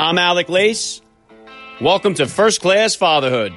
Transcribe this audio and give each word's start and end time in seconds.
I'm 0.00 0.16
Alec 0.16 0.48
Lace. 0.48 1.02
Welcome 1.78 2.14
to 2.14 2.26
First 2.26 2.62
Class 2.62 2.94
Fatherhood. 2.94 3.52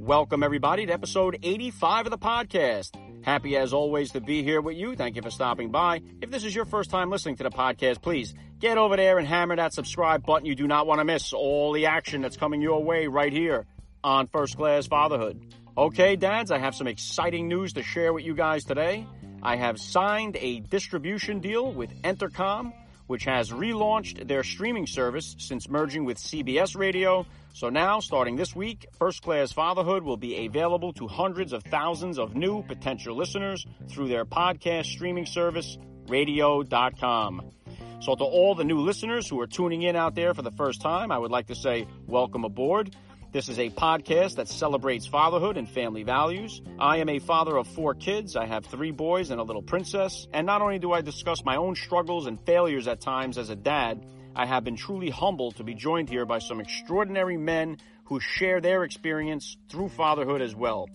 Welcome, 0.00 0.42
everybody, 0.42 0.86
to 0.86 0.92
episode 0.92 1.38
85 1.40 2.06
of 2.06 2.10
the 2.10 2.18
podcast. 2.18 2.96
Happy 3.22 3.56
as 3.56 3.72
always 3.72 4.10
to 4.10 4.20
be 4.20 4.42
here 4.42 4.60
with 4.60 4.76
you. 4.76 4.96
Thank 4.96 5.14
you 5.14 5.22
for 5.22 5.30
stopping 5.30 5.70
by. 5.70 6.02
If 6.20 6.32
this 6.32 6.42
is 6.42 6.52
your 6.56 6.64
first 6.64 6.90
time 6.90 7.08
listening 7.08 7.36
to 7.36 7.44
the 7.44 7.50
podcast, 7.50 8.02
please 8.02 8.34
get 8.58 8.78
over 8.78 8.96
there 8.96 9.16
and 9.16 9.28
hammer 9.28 9.54
that 9.54 9.72
subscribe 9.72 10.26
button. 10.26 10.44
You 10.44 10.56
do 10.56 10.66
not 10.66 10.88
want 10.88 10.98
to 10.98 11.04
miss 11.04 11.32
all 11.32 11.72
the 11.72 11.86
action 11.86 12.20
that's 12.20 12.36
coming 12.36 12.60
your 12.60 12.82
way 12.82 13.06
right 13.06 13.32
here 13.32 13.64
on 14.02 14.26
First 14.26 14.56
Class 14.56 14.88
Fatherhood. 14.88 15.40
Okay, 15.78 16.16
dads, 16.16 16.50
I 16.50 16.58
have 16.58 16.74
some 16.74 16.88
exciting 16.88 17.46
news 17.46 17.74
to 17.74 17.84
share 17.84 18.12
with 18.12 18.24
you 18.24 18.34
guys 18.34 18.64
today. 18.64 19.06
I 19.44 19.54
have 19.54 19.78
signed 19.78 20.36
a 20.40 20.58
distribution 20.58 21.38
deal 21.38 21.72
with 21.72 22.02
Entercom, 22.02 22.72
which 23.06 23.26
has 23.26 23.52
relaunched 23.52 24.26
their 24.26 24.42
streaming 24.42 24.88
service 24.88 25.36
since 25.38 25.68
merging 25.68 26.04
with 26.04 26.18
CBS 26.18 26.76
Radio. 26.76 27.26
So 27.52 27.68
now, 27.68 28.00
starting 28.00 28.34
this 28.34 28.56
week, 28.56 28.88
First 28.98 29.22
Class 29.22 29.52
Fatherhood 29.52 30.02
will 30.02 30.16
be 30.16 30.46
available 30.46 30.92
to 30.94 31.06
hundreds 31.06 31.52
of 31.52 31.62
thousands 31.62 32.18
of 32.18 32.34
new 32.34 32.64
potential 32.64 33.14
listeners 33.14 33.64
through 33.88 34.08
their 34.08 34.24
podcast 34.24 34.86
streaming 34.86 35.26
service, 35.26 35.78
radio.com. 36.08 37.52
So, 38.00 38.16
to 38.16 38.24
all 38.24 38.56
the 38.56 38.64
new 38.64 38.80
listeners 38.80 39.28
who 39.28 39.40
are 39.40 39.46
tuning 39.46 39.82
in 39.82 39.94
out 39.94 40.16
there 40.16 40.34
for 40.34 40.42
the 40.42 40.52
first 40.52 40.80
time, 40.80 41.12
I 41.12 41.18
would 41.18 41.30
like 41.30 41.46
to 41.46 41.54
say 41.54 41.86
welcome 42.08 42.44
aboard. 42.44 42.96
This 43.30 43.50
is 43.50 43.58
a 43.58 43.68
podcast 43.68 44.36
that 44.36 44.48
celebrates 44.48 45.06
fatherhood 45.06 45.58
and 45.58 45.68
family 45.68 46.02
values. 46.02 46.62
I 46.78 46.96
am 46.96 47.10
a 47.10 47.18
father 47.18 47.58
of 47.58 47.66
four 47.66 47.92
kids. 47.92 48.36
I 48.36 48.46
have 48.46 48.64
three 48.64 48.90
boys 48.90 49.30
and 49.30 49.38
a 49.38 49.42
little 49.42 49.60
princess. 49.60 50.26
And 50.32 50.46
not 50.46 50.62
only 50.62 50.78
do 50.78 50.92
I 50.92 51.02
discuss 51.02 51.44
my 51.44 51.56
own 51.56 51.74
struggles 51.74 52.26
and 52.26 52.40
failures 52.46 52.88
at 52.88 53.02
times 53.02 53.36
as 53.36 53.50
a 53.50 53.54
dad, 53.54 54.06
I 54.34 54.46
have 54.46 54.64
been 54.64 54.76
truly 54.76 55.10
humbled 55.10 55.56
to 55.56 55.62
be 55.62 55.74
joined 55.74 56.08
here 56.08 56.24
by 56.24 56.38
some 56.38 56.58
extraordinary 56.58 57.36
men 57.36 57.76
who 58.04 58.18
share 58.18 58.62
their 58.62 58.82
experience 58.84 59.58
through 59.68 59.90
fatherhood 59.90 60.40
as 60.40 60.54
well. 60.54 60.88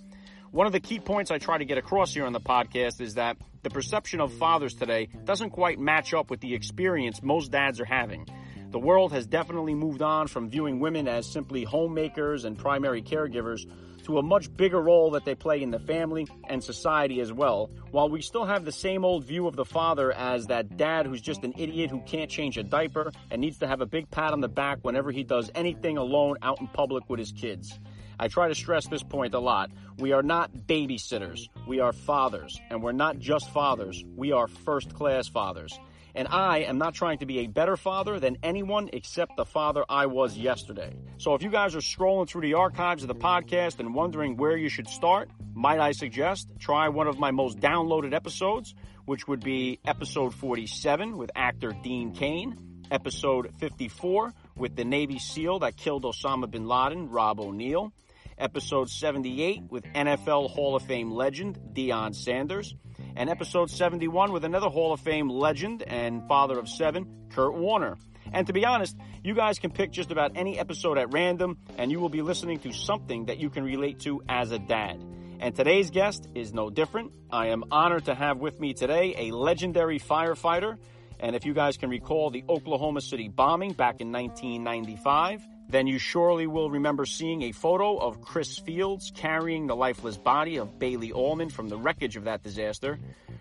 One 0.50 0.66
of 0.66 0.74
the 0.74 0.80
key 0.80 1.00
points 1.00 1.30
I 1.30 1.38
try 1.38 1.60
to 1.60 1.66
get 1.66 1.78
across 1.78 2.16
here 2.16 2.26
on 2.26 2.34
the 2.34 2.40
podcast 2.40 3.00
is 3.00 3.14
that 3.14 3.38
the 3.62 3.70
perception 3.70 4.20
of 4.20 4.34
fathers 4.34 4.74
today 4.74 5.10
doesn't 5.24 5.52
quite 5.52 5.78
match 5.78 6.16
up 6.16 6.32
with 6.32 6.40
the 6.40 6.56
experience 6.56 7.22
most 7.22 7.52
dads 7.52 7.80
are 7.80 7.86
having. 7.86 8.26
The 8.74 8.80
world 8.80 9.12
has 9.14 9.28
definitely 9.28 9.76
moved 9.76 10.02
on 10.02 10.26
from 10.28 10.50
viewing 10.50 10.80
women 10.80 11.08
as 11.08 11.32
simply 11.32 11.64
homemakers 11.64 12.44
and 12.44 12.58
primary 12.58 13.04
caregivers 13.04 13.70
to 14.06 14.18
a 14.18 14.24
much 14.24 14.52
bigger 14.58 14.82
role 14.82 15.12
that 15.12 15.26
they 15.26 15.36
play 15.36 15.62
in 15.62 15.70
the 15.70 15.78
family 15.78 16.28
and 16.50 16.64
society 16.64 17.22
as 17.22 17.32
well. 17.32 17.70
While 17.92 18.10
we 18.10 18.24
still 18.24 18.46
have 18.46 18.66
the 18.66 18.72
same 18.72 19.06
old 19.06 19.26
view 19.26 19.48
of 19.48 19.56
the 19.56 19.64
father 19.64 20.12
as 20.12 20.48
that 20.48 20.76
dad 20.76 21.06
who's 21.06 21.22
just 21.22 21.44
an 21.44 21.54
idiot 21.56 21.92
who 21.92 22.02
can't 22.02 22.32
change 22.32 22.58
a 22.58 22.64
diaper 22.64 23.12
and 23.30 23.40
needs 23.40 23.60
to 23.60 23.68
have 23.68 23.82
a 23.82 23.86
big 23.86 24.10
pat 24.10 24.34
on 24.34 24.42
the 24.42 24.50
back 24.50 24.80
whenever 24.82 25.12
he 25.12 25.24
does 25.24 25.52
anything 25.54 25.98
alone 25.98 26.38
out 26.42 26.60
in 26.60 26.68
public 26.68 27.08
with 27.12 27.20
his 27.20 27.32
kids. 27.32 27.80
I 28.20 28.28
try 28.28 28.48
to 28.48 28.56
stress 28.56 28.88
this 28.88 29.04
point 29.04 29.36
a 29.36 29.40
lot. 29.40 29.70
We 30.00 30.14
are 30.14 30.24
not 30.24 30.52
babysitters. 30.52 31.48
We 31.68 31.80
are 31.80 31.94
fathers. 31.94 32.60
And 32.72 32.82
we're 32.82 32.92
not 32.92 33.20
just 33.20 33.52
fathers. 33.52 34.04
We 34.16 34.32
are 34.32 34.48
first 34.48 34.96
class 34.96 35.28
fathers. 35.28 35.78
And 36.16 36.28
I 36.28 36.60
am 36.60 36.78
not 36.78 36.94
trying 36.94 37.18
to 37.20 37.26
be 37.26 37.40
a 37.40 37.48
better 37.48 37.76
father 37.76 38.20
than 38.20 38.38
anyone 38.44 38.90
except 38.94 39.36
the 39.36 39.46
father 39.46 39.84
I 39.90 40.06
was 40.06 40.38
yesterday. 40.38 40.96
So 41.18 41.34
if 41.34 41.42
you 41.42 41.50
guys 41.50 41.76
are 41.76 41.80
scrolling 41.80 42.28
through 42.28 42.42
the 42.42 42.54
archives 42.54 43.04
of 43.04 43.08
the 43.08 43.16
podcast 43.16 43.80
and 43.80 43.96
wondering 43.96 44.38
where 44.38 44.56
you 44.56 44.70
should 44.70 44.88
start, 44.88 45.30
might 45.54 45.80
I 45.80 45.92
suggest 45.92 46.50
try 46.60 46.90
one 46.90 47.08
of 47.08 47.18
my 47.18 47.32
most 47.32 47.60
downloaded 47.60 48.14
episodes, 48.14 48.76
which 49.06 49.28
would 49.28 49.40
be 49.40 49.80
episode 49.86 50.36
47 50.36 51.18
with 51.18 51.32
actor 51.36 51.72
Dean 51.84 52.14
Cain, 52.14 52.58
episode 52.92 53.52
54 53.60 54.34
with 54.56 54.76
the 54.76 54.86
Navy 54.86 55.18
SEAL 55.18 55.60
that 55.60 55.78
killed 55.78 56.04
Osama 56.04 56.50
bin 56.50 56.68
Laden, 56.68 57.10
Rob 57.10 57.40
O'Neill, 57.40 57.92
episode 58.38 58.90
78 58.90 59.64
with 59.70 59.84
NFL 59.84 60.52
Hall 60.52 60.76
of 60.76 60.84
Fame 60.84 61.12
legend 61.12 61.60
Deion 61.74 62.14
Sanders, 62.14 62.76
and 63.16 63.30
episode 63.30 63.70
71 63.70 64.32
with 64.32 64.44
another 64.44 64.70
Hall 64.70 64.94
of 64.94 65.00
Fame 65.00 65.30
legend 65.30 65.84
and 65.84 66.28
father 66.28 66.58
of 66.58 66.68
seven, 66.68 67.08
Kurt 67.30 67.54
Warner. 67.54 67.98
And 68.32 68.48
to 68.48 68.54
be 68.54 68.66
honest, 68.66 68.98
you 69.24 69.36
guys 69.36 69.60
can 69.60 69.72
pick 69.72 69.92
just 69.92 70.12
about 70.12 70.32
any 70.36 70.58
episode 70.58 70.98
at 70.98 71.14
random, 71.14 71.58
and 71.78 71.92
you 71.92 72.00
will 72.00 72.10
be 72.10 72.22
listening 72.22 72.60
to 72.60 72.72
something 72.72 73.26
that 73.26 73.38
you 73.38 73.50
can 73.50 73.64
relate 73.64 74.00
to 74.02 74.22
as 74.28 74.52
a 74.52 74.60
dad. 74.60 75.04
And 75.40 75.56
today's 75.56 75.92
guest 75.92 76.28
is 76.36 76.54
no 76.54 76.70
different. 76.70 77.12
I 77.30 77.48
am 77.48 77.66
honored 77.70 78.06
to 78.06 78.16
have 78.16 78.38
with 78.38 78.60
me 78.60 78.74
today 78.74 79.14
a 79.18 79.32
legendary 79.32 80.00
firefighter. 80.00 80.78
And 81.20 81.36
if 81.36 81.46
you 81.46 81.54
guys 81.54 81.78
can 81.78 81.90
recall 81.90 82.30
the 82.30 82.44
Oklahoma 82.50 83.02
City 83.02 83.28
bombing 83.28 83.74
back 83.74 84.00
in 84.00 84.12
1995, 84.12 85.42
then 85.74 85.88
you 85.88 85.98
surely 85.98 86.46
will 86.46 86.70
remember 86.70 87.06
seeing 87.06 87.42
a 87.42 87.52
photo 87.52 87.98
of 87.98 88.22
Chris 88.22 88.60
Fields 88.60 89.12
carrying 89.16 89.66
the 89.66 89.76
lifeless 89.76 90.18
body 90.18 90.58
of 90.58 90.78
Baylee 90.78 91.14
Almon 91.14 91.50
from 91.50 91.68
the 91.68 91.78
wreckage 91.78 92.16
of 92.16 92.26
that 92.26 92.44
disaster. 92.44 93.00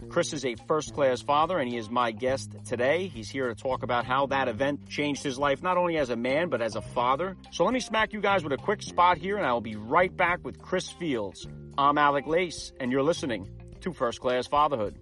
Chris 0.09 0.33
is 0.33 0.45
a 0.45 0.55
first 0.67 0.95
class 0.95 1.21
father 1.21 1.59
and 1.59 1.69
he 1.69 1.77
is 1.77 1.91
my 1.91 2.11
guest 2.11 2.57
today. 2.65 3.09
He's 3.09 3.29
here 3.29 3.49
to 3.49 3.55
talk 3.55 3.83
about 3.83 4.07
how 4.07 4.27
that 4.27 4.49
event 4.49 4.89
changed 4.89 5.23
his 5.23 5.39
life, 5.39 5.63
not 5.63 5.77
only 5.77 5.99
as 5.99 6.09
a 6.09 6.17
man, 6.17 6.49
but 6.49 6.63
as 6.63 6.75
a 6.75 6.83
father. 6.83 7.37
So 7.51 7.65
let 7.65 7.75
me 7.75 7.81
smack 7.81 8.15
you 8.15 8.21
guys 8.21 8.43
with 8.43 8.53
a 8.53 8.57
quick 8.57 8.83
spot 8.83 9.19
here 9.19 9.37
and 9.37 9.45
I 9.45 9.53
will 9.53 9.61
be 9.61 9.77
right 9.77 10.15
back 10.17 10.43
with 10.43 10.59
Chris 10.59 10.89
Fields. 10.89 11.47
I'm 11.77 11.99
Alec 11.99 12.27
Lace 12.27 12.73
and 12.81 12.91
you're 12.91 13.03
listening 13.03 13.51
to 13.83 13.93
First 13.93 14.21
Class 14.21 14.47
Fatherhood. 14.47 15.02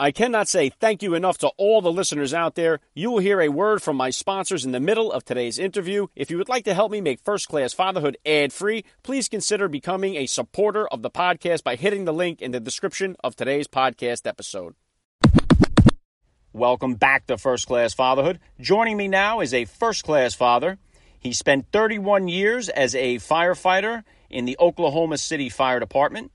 I 0.00 0.12
cannot 0.12 0.48
say 0.48 0.70
thank 0.70 1.02
you 1.02 1.12
enough 1.12 1.36
to 1.38 1.48
all 1.58 1.82
the 1.82 1.92
listeners 1.92 2.32
out 2.32 2.54
there. 2.54 2.80
You 2.94 3.10
will 3.10 3.18
hear 3.18 3.38
a 3.42 3.50
word 3.50 3.82
from 3.82 3.98
my 3.98 4.08
sponsors 4.08 4.64
in 4.64 4.72
the 4.72 4.80
middle 4.80 5.12
of 5.12 5.26
today's 5.26 5.58
interview. 5.58 6.06
If 6.16 6.30
you 6.30 6.38
would 6.38 6.48
like 6.48 6.64
to 6.64 6.72
help 6.72 6.90
me 6.90 7.02
make 7.02 7.20
First 7.20 7.48
Class 7.48 7.74
Fatherhood 7.74 8.16
ad 8.24 8.50
free, 8.50 8.86
please 9.02 9.28
consider 9.28 9.68
becoming 9.68 10.16
a 10.16 10.24
supporter 10.24 10.88
of 10.88 11.02
the 11.02 11.10
podcast 11.10 11.64
by 11.64 11.76
hitting 11.76 12.06
the 12.06 12.14
link 12.14 12.40
in 12.40 12.50
the 12.50 12.60
description 12.60 13.14
of 13.22 13.36
today's 13.36 13.68
podcast 13.68 14.26
episode. 14.26 14.74
Welcome 16.54 16.94
back 16.94 17.26
to 17.26 17.36
First 17.36 17.66
Class 17.66 17.92
Fatherhood. 17.92 18.40
Joining 18.58 18.96
me 18.96 19.06
now 19.06 19.40
is 19.40 19.52
a 19.52 19.66
first 19.66 20.04
class 20.04 20.32
father. 20.32 20.78
He 21.18 21.34
spent 21.34 21.66
31 21.72 22.26
years 22.26 22.70
as 22.70 22.94
a 22.94 23.16
firefighter 23.16 24.04
in 24.30 24.46
the 24.46 24.56
Oklahoma 24.58 25.18
City 25.18 25.50
Fire 25.50 25.78
Department. 25.78 26.32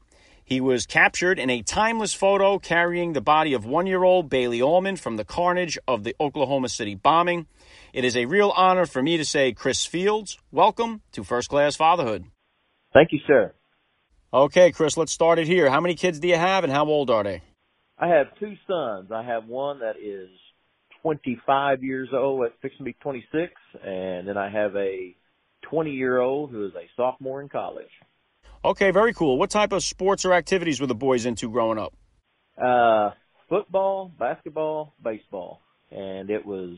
He 0.48 0.62
was 0.62 0.86
captured 0.86 1.40
in 1.40 1.50
a 1.50 1.64
timeless 1.64 2.14
photo 2.14 2.60
carrying 2.60 3.14
the 3.14 3.22
body 3.22 3.54
of 3.54 3.66
one 3.66 3.88
year 3.88 4.04
old 4.04 4.30
Baylee 4.30 4.64
Almon 4.64 4.96
from 4.96 5.18
the 5.18 5.26
carnage 5.26 5.76
of 5.88 6.04
the 6.04 6.16
Oklahoma 6.20 6.70
City 6.70 6.94
bombing. 6.94 7.48
It 7.94 8.06
is 8.06 8.16
a 8.16 8.28
real 8.28 8.54
honor 8.56 8.86
for 8.86 9.02
me 9.02 9.18
to 9.18 9.26
say, 9.26 9.54
Chris 9.54 9.88
Fields, 9.88 10.38
welcome 10.52 11.02
to 11.14 11.24
First 11.24 11.50
Class 11.50 11.76
Fatherhood. 11.76 12.26
Thank 12.94 13.12
you, 13.12 13.22
sir. 13.26 13.56
Okay, 14.32 14.72
Chris, 14.72 14.98
let's 14.98 15.12
start 15.12 15.40
it 15.40 15.48
here. 15.48 15.68
How 15.68 15.82
many 15.82 15.96
kids 15.96 16.20
do 16.20 16.28
you 16.28 16.38
have 16.38 16.64
and 16.64 16.72
how 16.72 16.86
old 16.86 17.10
are 17.10 17.24
they? 17.24 17.42
I 17.98 18.10
have 18.10 18.28
two 18.40 18.54
sons. 18.68 19.10
I 19.12 19.24
have 19.24 19.48
one 19.48 19.80
that 19.80 19.96
is 20.00 20.30
25 21.02 21.84
years 21.84 22.10
old, 22.14 22.44
that's 22.44 22.54
fixing 22.62 22.80
to 22.80 22.84
be 22.84 22.94
26, 23.02 23.52
and 23.84 24.28
then 24.28 24.38
I 24.38 24.52
have 24.52 24.76
a 24.76 25.16
20 25.72 25.90
year 25.90 26.20
old 26.20 26.52
who 26.52 26.68
is 26.68 26.74
a 26.76 26.88
sophomore 26.96 27.42
in 27.42 27.50
college. 27.50 27.90
Okay, 28.66 28.90
very 28.90 29.14
cool. 29.14 29.38
What 29.38 29.52
type 29.52 29.72
of 29.74 29.84
sports 29.84 30.26
or 30.26 30.34
activities 30.34 30.82
were 30.82 30.88
the 30.88 30.96
boys 30.96 31.28
into 31.28 31.52
growing 31.52 31.78
up? 31.78 31.94
Uh, 32.60 33.12
football, 33.48 34.12
basketball, 34.18 34.96
baseball, 35.04 35.62
and 35.92 36.32
it 36.32 36.44
was. 36.44 36.78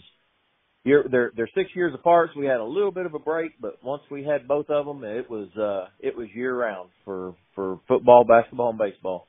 Year, 0.83 1.05
they're 1.09 1.31
they're 1.35 1.49
six 1.55 1.69
years 1.75 1.93
apart, 1.93 2.31
so 2.33 2.41
we 2.41 2.45
had 2.45 2.59
a 2.59 2.63
little 2.63 2.91
bit 2.91 3.05
of 3.05 3.13
a 3.13 3.19
break. 3.19 3.53
But 3.61 3.81
once 3.83 4.03
we 4.11 4.23
had 4.23 4.49
both 4.49 4.69
of 4.69 4.85
them, 4.85 5.03
it 5.05 5.29
was 5.29 5.47
uh, 5.57 5.89
it 5.99 6.15
was 6.15 6.27
year 6.33 6.53
round 6.53 6.89
for 7.05 7.35
for 7.55 7.79
football, 7.87 8.25
basketball, 8.25 8.71
and 8.71 8.77
baseball. 8.77 9.27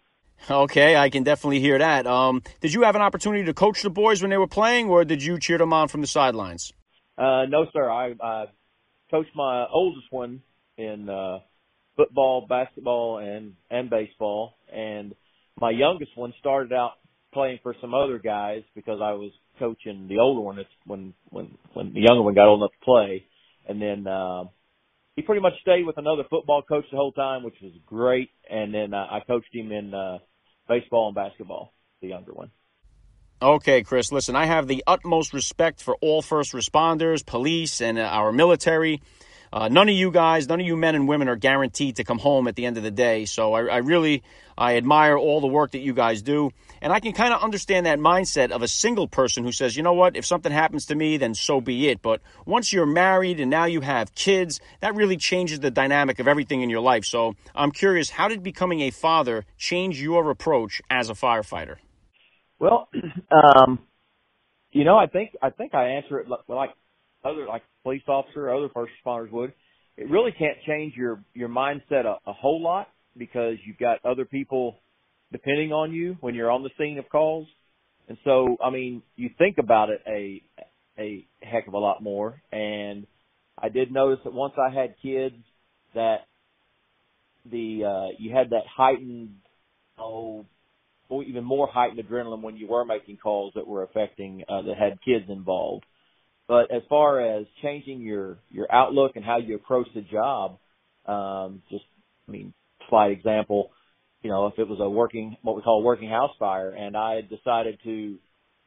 Okay, 0.51 0.97
I 0.97 1.11
can 1.11 1.23
definitely 1.23 1.61
hear 1.61 1.79
that. 1.79 2.09
Um, 2.09 2.43
did 2.61 2.75
you 2.75 2.83
have 2.83 2.97
an 2.97 3.03
opportunity 3.03 3.45
to 3.45 3.55
coach 3.55 3.83
the 3.83 3.91
boys 3.91 4.21
when 4.21 4.31
they 4.31 4.37
were 4.37 4.49
playing, 4.49 4.89
or 4.89 5.05
did 5.05 5.23
you 5.23 5.39
cheer 5.39 5.59
them 5.59 5.73
on 5.73 5.87
from 5.87 6.01
the 6.01 6.07
sidelines? 6.09 6.73
Uh, 7.17 7.45
no, 7.49 7.67
sir. 7.73 7.89
I, 7.89 8.15
I 8.21 8.45
coached 9.11 9.35
my 9.35 9.67
oldest 9.73 10.07
one 10.11 10.43
in 10.77 11.09
uh, 11.09 11.39
football, 11.99 12.47
basketball, 12.49 13.19
and 13.19 13.55
and 13.71 13.91
baseball. 13.91 14.55
And 14.73 15.15
my 15.61 15.71
youngest 15.71 16.13
one 16.17 16.33
started 16.39 16.73
out 16.73 16.93
playing 17.35 17.59
for 17.63 17.75
some 17.81 17.93
other 17.93 18.19
guys 18.19 18.63
because 18.75 19.01
I 19.03 19.13
was 19.13 19.33
coaching 19.59 20.07
the 20.09 20.19
older 20.19 20.41
one. 20.41 20.59
It's 20.59 20.71
when 20.87 21.13
when 21.29 21.59
when 21.75 21.93
the 21.93 22.01
younger 22.01 22.23
one 22.23 22.35
got 22.35 22.47
old 22.47 22.61
enough 22.61 22.73
to 22.73 22.85
play, 22.85 23.25
and 23.69 23.83
then 23.83 24.07
uh, 24.07 24.45
he 25.17 25.23
pretty 25.23 25.43
much 25.43 25.55
stayed 25.61 25.85
with 25.85 25.99
another 25.99 26.23
football 26.31 26.63
coach 26.63 26.85
the 26.91 26.97
whole 26.97 27.13
time, 27.13 27.43
which 27.43 27.57
was 27.61 27.73
great. 27.85 28.31
And 28.49 28.73
then 28.73 28.95
uh, 28.95 29.07
I 29.11 29.21
coached 29.27 29.53
him 29.53 29.73
in 29.73 29.93
uh, 29.93 30.19
baseball 30.69 31.09
and 31.09 31.15
basketball, 31.17 31.75
the 32.01 32.09
younger 32.09 32.33
one. 32.33 32.51
Okay, 33.41 33.83
Chris, 33.83 34.11
listen, 34.11 34.35
I 34.35 34.47
have 34.47 34.67
the 34.67 34.83
utmost 34.87 35.33
respect 35.33 35.81
for 35.81 35.97
all 36.01 36.23
first 36.23 36.53
responders, 36.53 37.25
police, 37.25 37.81
and 37.81 37.97
uh, 37.97 38.03
our 38.03 38.33
military. 38.33 39.01
Uh, 39.53 39.69
none 39.69 39.89
of 39.89 39.95
you 39.95 40.11
guys, 40.11 40.49
none 40.49 40.61
of 40.61 40.67
you 40.67 40.77
men 40.77 40.95
and 40.95 41.09
women 41.09 41.29
are 41.29 41.37
guaranteed 41.37 41.97
to 41.97 42.05
come 42.05 42.19
home 42.19 42.49
at 42.49 42.57
the 42.57 42.67
end 42.67 42.77
of 42.77 42.83
the 42.83 42.91
day. 42.91 43.25
So 43.25 43.55
I, 43.55 43.65
I 43.67 43.77
really, 43.79 44.23
I 44.57 44.77
admire 44.77 45.17
all 45.17 45.41
the 45.41 45.47
work 45.47 45.73
that 45.73 45.79
you 45.79 45.95
guys 45.95 46.23
do. 46.23 46.51
And 46.81 46.93
I 46.93 47.01
can 47.01 47.13
kind 47.13 47.33
of 47.33 47.43
understand 47.43 47.87
that 47.87 47.99
mindset 47.99 48.51
of 48.51 48.63
a 48.63 48.69
single 48.69 49.09
person 49.09 49.45
who 49.45 49.53
says, 49.53 49.77
you 49.77 49.83
know 49.83 49.95
what, 49.95 50.17
if 50.17 50.27
something 50.27 50.53
happens 50.53 50.87
to 50.87 50.95
me, 50.95 51.17
then 51.17 51.35
so 51.35 51.61
be 51.61 51.89
it. 51.89 52.03
But 52.03 52.21
once 52.47 52.73
you're 52.73 52.87
married 52.87 53.41
and 53.41 53.51
now 53.51 53.65
you 53.65 53.81
have 53.81 54.15
kids, 54.15 54.61
that 54.81 54.95
really 54.95 55.17
changes 55.17 55.61
the 55.61 55.71
dynamic 55.71 56.19
of 56.19 56.29
everything 56.29 56.63
in 56.63 56.71
your 56.71 56.81
life. 56.81 57.05
So 57.05 57.35
I'm 57.55 57.73
curious, 57.73 58.11
how 58.11 58.29
did 58.29 58.43
becoming 58.43 58.83
a 58.83 58.91
father 58.91 59.45
change 59.57 60.01
your 60.01 60.31
approach 60.31 60.83
as 60.91 61.11
a 61.11 61.15
firefighter? 61.15 61.77
Well, 62.59 62.89
um, 63.31 63.81
you 64.71 64.85
know, 64.85 64.97
I 64.97 65.07
think 65.07 65.37
I 65.41 65.51
think 65.51 65.75
I 65.75 65.89
answer 65.91 66.21
it 66.21 66.29
like 66.49 66.71
other 67.25 67.47
like 67.47 67.63
police 67.83 68.03
officer, 68.09 68.51
other 68.51 68.69
first 68.73 68.93
responders 69.05 69.31
would. 69.33 69.53
It 69.97 70.09
really 70.11 70.33
can't 70.33 70.59
change 70.67 70.95
your 70.97 71.23
your 71.35 71.49
mindset 71.49 72.05
a, 72.05 72.19
a 72.27 72.33
whole 72.33 72.63
lot 72.63 72.89
because 73.17 73.57
you've 73.67 73.79
got 73.79 74.05
other 74.05 74.25
people 74.25 74.79
depending 75.33 75.73
on 75.73 75.93
you 75.93 76.17
when 76.21 76.35
you're 76.35 76.51
on 76.51 76.63
the 76.63 76.71
scene 76.79 76.99
of 76.99 77.09
calls. 77.09 77.47
And 78.09 78.17
so, 78.25 78.57
I 78.65 78.71
mean, 78.71 79.03
you 79.17 79.31
think 79.39 79.59
about 79.59 79.91
it 79.91 80.01
a 80.07 80.43
a 80.99 81.27
heck 81.43 81.67
of 81.67 81.75
a 81.75 81.79
lot 81.79 82.03
more. 82.03 82.43
And 82.53 83.07
I 83.57 83.69
did 83.69 83.93
notice 83.93 84.21
that 84.25 84.33
once 84.33 84.55
I 84.59 84.73
had 84.73 84.95
kids, 85.03 85.37
that 85.95 86.27
the 87.51 87.85
uh, 87.85 88.15
you 88.19 88.35
had 88.35 88.51
that 88.51 88.65
heightened, 88.75 89.35
oh, 89.99 90.47
even 91.11 91.45
more 91.45 91.67
heightened 91.67 92.01
adrenaline 92.07 92.43
when 92.43 92.57
you 92.57 92.69
were 92.69 92.85
making 92.85 93.17
calls 93.17 93.53
that 93.55 93.67
were 93.67 93.83
affecting 93.83 94.45
uh, 94.49 94.63
that 94.63 94.77
had 94.77 94.99
kids 95.05 95.27
involved. 95.29 95.85
But 96.49 96.71
as 96.73 96.83
far 96.89 97.21
as 97.21 97.47
changing 97.63 98.01
your 98.01 98.39
your 98.51 98.73
outlook 98.73 99.13
and 99.17 99.25
how 99.25 99.39
you 99.39 99.55
approach 99.55 99.87
the 99.95 100.01
job, 100.01 100.59
um, 101.07 101.63
just 101.71 101.85
I 102.27 102.33
mean, 102.33 102.55
slight 102.89 103.13
example, 103.13 103.71
you 104.23 104.31
know, 104.31 104.47
if 104.47 104.59
it 104.59 104.67
was 104.67 104.81
a 104.81 104.89
working 104.89 105.37
what 105.43 105.57
we 105.57 105.63
call 105.63 105.81
a 105.81 105.85
working 105.85 106.09
house 106.09 106.33
fire, 106.39 106.71
and 106.71 106.97
I 106.97 107.17
had 107.17 107.29
decided 107.29 107.79
to 107.85 108.19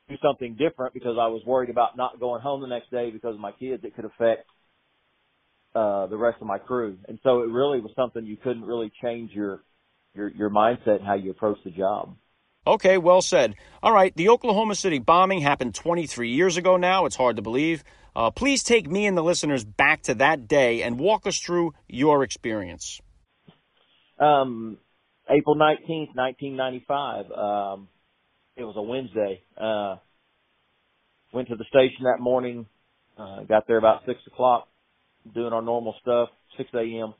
do 0.09 0.15
something 0.21 0.55
different 0.57 0.93
because 0.93 1.17
I 1.19 1.27
was 1.27 1.41
worried 1.45 1.71
about 1.71 1.97
not 1.97 2.19
going 2.19 2.41
home 2.41 2.61
the 2.61 2.67
next 2.67 2.91
day 2.91 3.09
because 3.09 3.33
of 3.33 3.41
my 3.41 3.51
kids, 3.51 3.83
it 3.83 3.95
could 3.95 4.05
affect 4.05 4.47
uh 5.73 6.05
the 6.07 6.17
rest 6.17 6.37
of 6.39 6.47
my 6.47 6.59
crew. 6.59 6.97
And 7.07 7.17
so 7.23 7.41
it 7.41 7.49
really 7.49 7.79
was 7.79 7.91
something 7.95 8.25
you 8.25 8.37
couldn't 8.37 8.63
really 8.63 8.91
change 9.03 9.31
your 9.31 9.63
your 10.13 10.29
your 10.29 10.49
mindset 10.51 10.97
and 10.99 11.05
how 11.05 11.15
you 11.15 11.31
approach 11.31 11.57
the 11.65 11.71
job. 11.71 12.15
Okay, 12.65 12.99
well 12.99 13.23
said. 13.23 13.55
All 13.81 13.91
right, 13.91 14.15
the 14.15 14.29
Oklahoma 14.29 14.75
City 14.75 14.99
bombing 14.99 15.41
happened 15.41 15.73
23 15.73 16.29
years 16.29 16.57
ago 16.57 16.77
now. 16.77 17.05
It's 17.05 17.15
hard 17.15 17.37
to 17.37 17.41
believe. 17.41 17.83
Uh, 18.15 18.29
please 18.29 18.61
take 18.61 18.87
me 18.87 19.07
and 19.07 19.17
the 19.17 19.23
listeners 19.23 19.63
back 19.63 20.03
to 20.03 20.13
that 20.15 20.47
day 20.47 20.83
and 20.83 20.99
walk 20.99 21.25
us 21.25 21.39
through 21.39 21.73
your 21.87 22.23
experience. 22.23 23.01
Um, 24.19 24.77
April 25.27 25.55
19th, 25.55 26.13
1995. 26.13 27.31
Um, 27.31 27.87
it 28.55 28.63
was 28.63 28.75
a 28.77 28.81
Wednesday. 28.83 29.41
Uh, 29.57 29.95
went 31.33 31.47
to 31.47 31.55
the 31.55 31.65
station 31.65 32.03
that 32.03 32.19
morning, 32.19 32.67
uh, 33.17 33.41
got 33.43 33.65
there 33.65 33.77
about 33.77 34.01
6 34.05 34.19
o'clock, 34.27 34.67
doing 35.33 35.51
our 35.51 35.63
normal 35.63 35.95
stuff, 35.99 36.29
6 36.57 36.69
a.m. 36.75 37.15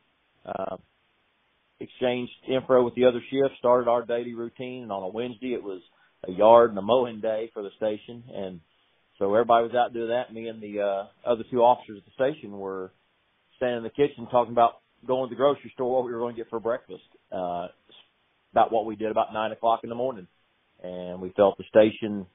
Uh, 0.45 0.77
exchanged 1.81 2.31
info 2.47 2.83
with 2.83 2.95
the 2.95 3.05
other 3.05 3.21
shift, 3.29 3.57
started 3.59 3.89
our 3.89 4.05
daily 4.05 4.33
routine, 4.33 4.83
and 4.83 4.91
on 4.91 5.03
a 5.03 5.07
Wednesday 5.07 5.53
it 5.53 5.63
was 5.63 5.81
a 6.27 6.31
yard 6.31 6.69
and 6.69 6.77
a 6.77 6.81
mowing 6.81 7.19
day 7.19 7.49
for 7.53 7.63
the 7.63 7.69
station, 7.77 8.23
and 8.33 8.59
so 9.17 9.33
everybody 9.33 9.67
was 9.67 9.75
out 9.75 9.93
doing 9.93 10.09
that. 10.09 10.33
Me 10.33 10.47
and 10.47 10.61
the 10.61 10.81
uh, 10.81 11.29
other 11.29 11.43
two 11.49 11.61
officers 11.61 11.99
at 11.99 12.05
the 12.05 12.33
station 12.33 12.57
were 12.57 12.91
standing 13.57 13.77
in 13.77 13.83
the 13.83 13.89
kitchen 13.89 14.27
talking 14.31 14.51
about 14.51 14.79
going 15.05 15.29
to 15.29 15.35
the 15.35 15.37
grocery 15.37 15.71
store, 15.73 15.95
what 15.95 16.05
we 16.05 16.11
were 16.11 16.19
going 16.19 16.35
to 16.35 16.41
get 16.41 16.49
for 16.49 16.59
breakfast. 16.59 17.03
Uh, 17.31 17.67
about 18.51 18.71
what 18.71 18.85
we 18.85 18.95
did 18.95 19.11
about 19.11 19.33
nine 19.33 19.51
o'clock 19.51 19.81
in 19.83 19.89
the 19.89 19.95
morning, 19.95 20.27
and 20.83 21.21
we 21.21 21.31
felt 21.35 21.57
the 21.57 21.63
station. 21.69 22.25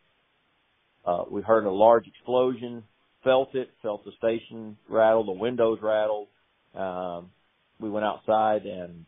Uh, 1.05 1.25
we 1.31 1.43
heard 1.43 1.65
a 1.65 1.71
large 1.71 2.07
explosion, 2.07 2.83
felt 3.23 3.55
it, 3.55 3.71
felt 3.83 4.05
the 4.05 4.13
station 4.19 4.77
rattle, 4.89 5.25
the 5.25 5.33
windows 5.33 5.79
rattled. 5.83 6.29
Um, 6.75 7.31
we 7.79 7.91
went 7.91 8.05
outside 8.05 8.65
and 8.65 9.05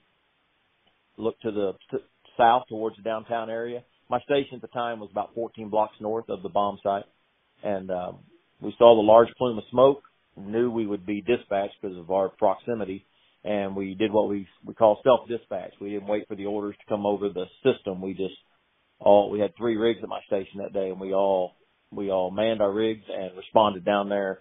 looked 1.18 1.42
to 1.42 1.50
the 1.50 1.72
to 1.90 1.98
south 2.36 2.64
towards 2.68 2.96
the 2.96 3.02
downtown 3.02 3.50
area. 3.50 3.82
My 4.08 4.20
station 4.20 4.54
at 4.54 4.62
the 4.62 4.68
time 4.68 5.00
was 5.00 5.10
about 5.10 5.34
14 5.34 5.68
blocks 5.68 5.96
north 6.00 6.28
of 6.28 6.42
the 6.42 6.48
bomb 6.48 6.78
site, 6.82 7.04
and 7.62 7.90
um, 7.90 8.18
we 8.60 8.74
saw 8.78 8.94
the 8.94 9.06
large 9.06 9.28
plume 9.36 9.58
of 9.58 9.64
smoke. 9.70 10.02
Knew 10.36 10.70
we 10.70 10.86
would 10.86 11.04
be 11.04 11.20
dispatched 11.20 11.74
because 11.82 11.98
of 11.98 12.10
our 12.10 12.28
proximity, 12.28 13.04
and 13.44 13.74
we 13.74 13.94
did 13.94 14.12
what 14.12 14.28
we 14.28 14.46
we 14.64 14.72
call 14.72 15.00
self 15.02 15.28
dispatch. 15.28 15.72
We 15.80 15.90
didn't 15.90 16.08
wait 16.08 16.28
for 16.28 16.36
the 16.36 16.46
orders 16.46 16.76
to 16.78 16.88
come 16.88 17.04
over 17.04 17.28
the 17.28 17.46
system. 17.64 18.00
We 18.00 18.14
just 18.14 18.34
all 19.00 19.30
we 19.30 19.40
had 19.40 19.56
three 19.56 19.76
rigs 19.76 20.00
at 20.02 20.08
my 20.08 20.20
station 20.26 20.60
that 20.60 20.72
day, 20.72 20.90
and 20.90 21.00
we 21.00 21.12
all 21.12 21.56
we 21.90 22.10
all 22.10 22.30
manned 22.30 22.62
our 22.62 22.72
rigs 22.72 23.04
and 23.08 23.36
responded 23.36 23.84
down 23.84 24.08
there 24.08 24.40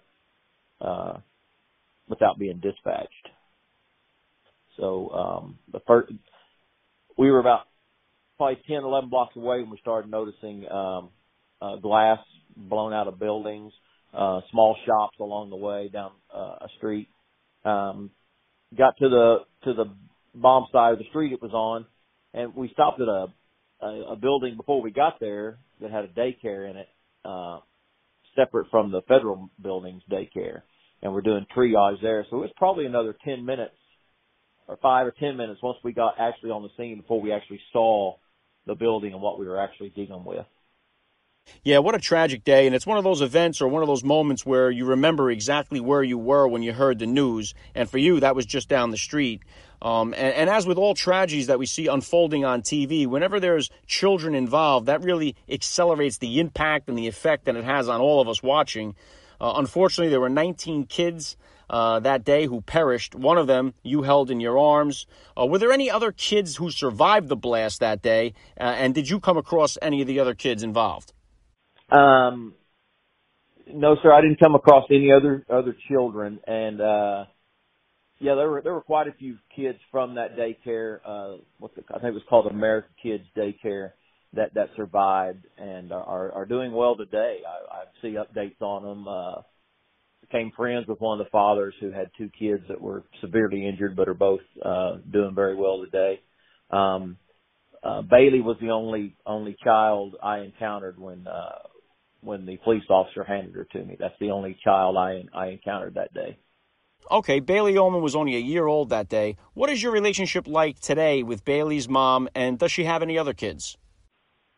uh, 0.80 1.14
without 2.08 2.38
being 2.38 2.60
dispatched. 2.60 3.28
So 4.76 5.10
um, 5.10 5.58
the 5.72 5.80
first 5.86 6.12
we 7.18 7.30
were 7.30 7.40
about 7.40 7.62
probably 8.38 8.62
10, 8.68 8.84
11 8.84 9.10
blocks 9.10 9.36
away 9.36 9.60
when 9.60 9.70
we 9.70 9.78
started 9.78 10.10
noticing 10.10 10.66
um, 10.70 11.10
uh, 11.60 11.76
glass 11.76 12.18
blown 12.56 12.92
out 12.92 13.08
of 13.08 13.18
buildings, 13.18 13.72
uh, 14.14 14.40
small 14.50 14.76
shops 14.86 15.18
along 15.20 15.50
the 15.50 15.56
way 15.56 15.90
down 15.92 16.12
uh, 16.34 16.56
a 16.60 16.68
street. 16.78 17.08
Um, 17.64 18.10
got 18.76 18.96
to 18.98 19.08
the 19.08 19.38
to 19.64 19.74
the 19.74 19.84
bomb 20.34 20.66
side 20.72 20.92
of 20.92 20.98
the 20.98 21.08
street 21.10 21.32
it 21.32 21.42
was 21.42 21.52
on, 21.52 21.84
and 22.32 22.54
we 22.54 22.70
stopped 22.72 23.00
at 23.00 23.08
a 23.08 23.26
a, 23.80 24.12
a 24.12 24.16
building 24.16 24.56
before 24.56 24.80
we 24.80 24.90
got 24.90 25.20
there 25.20 25.58
that 25.80 25.90
had 25.90 26.04
a 26.04 26.08
daycare 26.08 26.70
in 26.70 26.76
it, 26.76 26.88
uh, 27.24 27.58
separate 28.36 28.68
from 28.70 28.90
the 28.90 29.02
federal 29.02 29.50
building's 29.60 30.02
daycare, 30.10 30.62
and 31.02 31.12
we're 31.12 31.20
doing 31.20 31.46
triage 31.56 32.00
there. 32.00 32.24
So 32.30 32.38
it 32.38 32.40
was 32.40 32.50
probably 32.56 32.86
another 32.86 33.16
ten 33.24 33.44
minutes 33.44 33.74
or 34.68 34.76
five 34.76 35.06
or 35.06 35.10
ten 35.10 35.36
minutes 35.36 35.62
once 35.62 35.78
we 35.82 35.92
got 35.92 36.14
actually 36.20 36.50
on 36.50 36.62
the 36.62 36.68
scene 36.76 37.00
before 37.00 37.20
we 37.20 37.32
actually 37.32 37.60
saw 37.72 38.14
the 38.66 38.74
building 38.74 39.12
and 39.12 39.22
what 39.22 39.38
we 39.38 39.46
were 39.46 39.58
actually 39.58 39.88
dealing 39.88 40.24
with. 40.24 40.46
Yeah, 41.62 41.78
what 41.78 41.94
a 41.94 41.98
tragic 41.98 42.44
day. 42.44 42.66
And 42.66 42.76
it's 42.76 42.86
one 42.86 42.98
of 42.98 43.04
those 43.04 43.22
events 43.22 43.62
or 43.62 43.68
one 43.68 43.82
of 43.82 43.88
those 43.88 44.04
moments 44.04 44.44
where 44.44 44.70
you 44.70 44.84
remember 44.84 45.30
exactly 45.30 45.80
where 45.80 46.02
you 46.02 46.18
were 46.18 46.46
when 46.46 46.62
you 46.62 46.74
heard 46.74 46.98
the 46.98 47.06
news. 47.06 47.54
And 47.74 47.88
for 47.88 47.96
you, 47.96 48.20
that 48.20 48.36
was 48.36 48.44
just 48.44 48.68
down 48.68 48.90
the 48.90 48.98
street. 48.98 49.42
Um, 49.80 50.12
and, 50.12 50.34
and, 50.34 50.50
as 50.50 50.66
with 50.66 50.76
all 50.76 50.94
tragedies 50.94 51.46
that 51.46 51.58
we 51.58 51.64
see 51.64 51.86
unfolding 51.86 52.44
on 52.44 52.62
TV, 52.62 53.06
whenever 53.06 53.38
there's 53.38 53.70
children 53.86 54.34
involved, 54.34 54.86
that 54.86 55.02
really 55.02 55.36
accelerates 55.48 56.18
the 56.18 56.40
impact 56.40 56.88
and 56.88 56.98
the 56.98 57.06
effect 57.06 57.44
that 57.44 57.54
it 57.54 57.64
has 57.64 57.88
on 57.88 58.00
all 58.00 58.20
of 58.20 58.28
us 58.28 58.42
watching. 58.42 58.96
Uh, 59.40 59.54
unfortunately, 59.56 60.10
there 60.10 60.20
were 60.20 60.28
19 60.28 60.86
kids 60.86 61.36
uh, 61.70 62.00
that 62.00 62.24
day 62.24 62.46
who 62.46 62.60
perished. 62.60 63.14
One 63.14 63.38
of 63.38 63.46
them 63.46 63.74
you 63.82 64.02
held 64.02 64.30
in 64.30 64.40
your 64.40 64.58
arms. 64.58 65.06
Uh, 65.38 65.46
were 65.46 65.58
there 65.58 65.72
any 65.72 65.90
other 65.90 66.12
kids 66.12 66.56
who 66.56 66.70
survived 66.70 67.28
the 67.28 67.36
blast 67.36 67.80
that 67.80 68.02
day? 68.02 68.34
Uh, 68.58 68.64
and 68.64 68.94
did 68.94 69.08
you 69.08 69.20
come 69.20 69.36
across 69.36 69.78
any 69.82 70.00
of 70.00 70.06
the 70.06 70.20
other 70.20 70.34
kids 70.34 70.62
involved? 70.62 71.12
Um, 71.90 72.54
no, 73.72 73.96
sir. 74.02 74.12
I 74.12 74.20
didn't 74.20 74.40
come 74.40 74.54
across 74.54 74.84
any 74.90 75.12
other 75.12 75.44
other 75.48 75.76
children, 75.88 76.40
and 76.46 76.80
uh, 76.80 77.24
yeah, 78.18 78.34
there 78.34 78.50
were 78.50 78.62
there 78.62 78.74
were 78.74 78.82
quite 78.82 79.08
a 79.08 79.12
few 79.12 79.38
kids 79.54 79.78
from 79.90 80.16
that 80.16 80.36
daycare. 80.36 81.00
Uh, 81.04 81.36
what 81.58 81.74
the, 81.74 81.82
I 81.88 81.94
think 81.94 82.10
it 82.10 82.14
was 82.14 82.22
called 82.28 82.46
American 82.46 82.90
Kids 83.02 83.24
Daycare 83.36 83.92
that 84.34 84.54
that 84.54 84.70
survived 84.76 85.46
and 85.56 85.92
are 85.92 86.32
are 86.32 86.46
doing 86.46 86.72
well 86.72 86.96
today. 86.96 87.38
I, 87.46 87.76
I 87.76 87.84
see 88.02 88.16
updates 88.16 88.60
on 88.60 88.82
them. 88.82 89.08
Uh, 89.08 89.42
became 90.30 90.52
friends 90.56 90.86
with 90.86 91.00
one 91.00 91.20
of 91.20 91.24
the 91.24 91.30
fathers 91.30 91.74
who 91.80 91.90
had 91.90 92.10
two 92.16 92.30
kids 92.38 92.62
that 92.68 92.80
were 92.80 93.04
severely 93.20 93.66
injured, 93.66 93.96
but 93.96 94.08
are 94.08 94.14
both 94.14 94.40
uh, 94.64 94.96
doing 95.10 95.34
very 95.34 95.56
well 95.56 95.84
today. 95.84 96.20
Um, 96.70 97.16
uh, 97.82 98.02
Baylee 98.02 98.42
was 98.42 98.56
the 98.60 98.70
only 98.70 99.16
only 99.24 99.56
child 99.62 100.16
I 100.22 100.38
encountered 100.38 100.98
when 100.98 101.26
uh, 101.26 101.60
when 102.20 102.44
the 102.44 102.56
police 102.58 102.82
officer 102.90 103.24
handed 103.24 103.54
her 103.54 103.64
to 103.72 103.84
me. 103.84 103.96
That's 103.98 104.18
the 104.20 104.30
only 104.30 104.58
child 104.64 104.96
I 104.96 105.22
I 105.32 105.48
encountered 105.48 105.94
that 105.94 106.12
day. 106.12 106.38
Okay, 107.10 107.40
Baylee 107.40 107.80
Almon 107.80 108.02
was 108.02 108.16
only 108.16 108.36
a 108.36 108.40
year 108.40 108.66
old 108.66 108.90
that 108.90 109.08
day. 109.08 109.36
What 109.54 109.70
is 109.70 109.82
your 109.82 109.92
relationship 109.92 110.46
like 110.46 110.80
today 110.80 111.22
with 111.22 111.44
Baylee's 111.44 111.88
mom, 111.88 112.28
and 112.34 112.58
does 112.58 112.72
she 112.72 112.84
have 112.84 113.02
any 113.02 113.16
other 113.16 113.32
kids? 113.32 113.78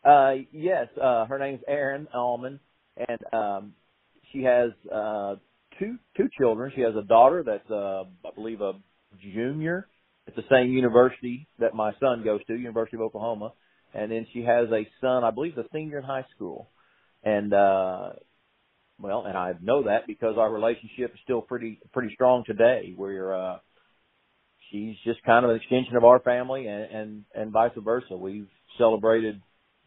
Uh, 0.02 0.32
yes, 0.50 0.88
uh, 1.00 1.26
her 1.26 1.38
name's 1.38 1.60
Aren 1.68 2.08
Almon, 2.14 2.58
and 2.96 3.34
um, 3.34 3.74
she 4.32 4.42
has 4.42 4.70
uh, 4.90 5.36
two 5.80 5.98
two 6.16 6.28
children. 6.38 6.72
She 6.76 6.82
has 6.82 6.94
a 6.96 7.02
daughter 7.02 7.42
that's 7.44 7.70
uh 7.70 8.04
I 8.24 8.34
believe 8.36 8.60
a 8.60 8.74
junior 9.34 9.88
at 10.28 10.36
the 10.36 10.44
same 10.50 10.70
university 10.70 11.48
that 11.58 11.74
my 11.74 11.92
son 11.98 12.22
goes 12.24 12.44
to, 12.46 12.54
University 12.54 12.96
of 12.96 13.02
Oklahoma. 13.02 13.52
And 13.92 14.12
then 14.12 14.26
she 14.32 14.44
has 14.44 14.68
a 14.70 14.86
son, 15.00 15.24
I 15.24 15.32
believe, 15.32 15.58
a 15.58 15.64
senior 15.72 15.98
in 15.98 16.04
high 16.04 16.26
school. 16.36 16.70
And 17.24 17.52
uh 17.52 18.10
well, 19.00 19.24
and 19.26 19.36
I 19.36 19.52
know 19.62 19.84
that 19.84 20.06
because 20.06 20.34
our 20.36 20.52
relationship 20.52 21.12
is 21.14 21.20
still 21.24 21.40
pretty 21.40 21.80
pretty 21.92 22.12
strong 22.14 22.44
today. 22.46 22.94
We're 22.96 23.34
uh, 23.34 23.58
she's 24.70 24.96
just 25.04 25.22
kind 25.24 25.44
of 25.44 25.50
an 25.50 25.56
extension 25.56 25.96
of 25.96 26.04
our 26.04 26.20
family, 26.20 26.66
and 26.66 26.84
and 26.84 27.24
and 27.34 27.50
vice 27.50 27.72
versa. 27.76 28.16
We've 28.16 28.48
celebrated 28.78 29.40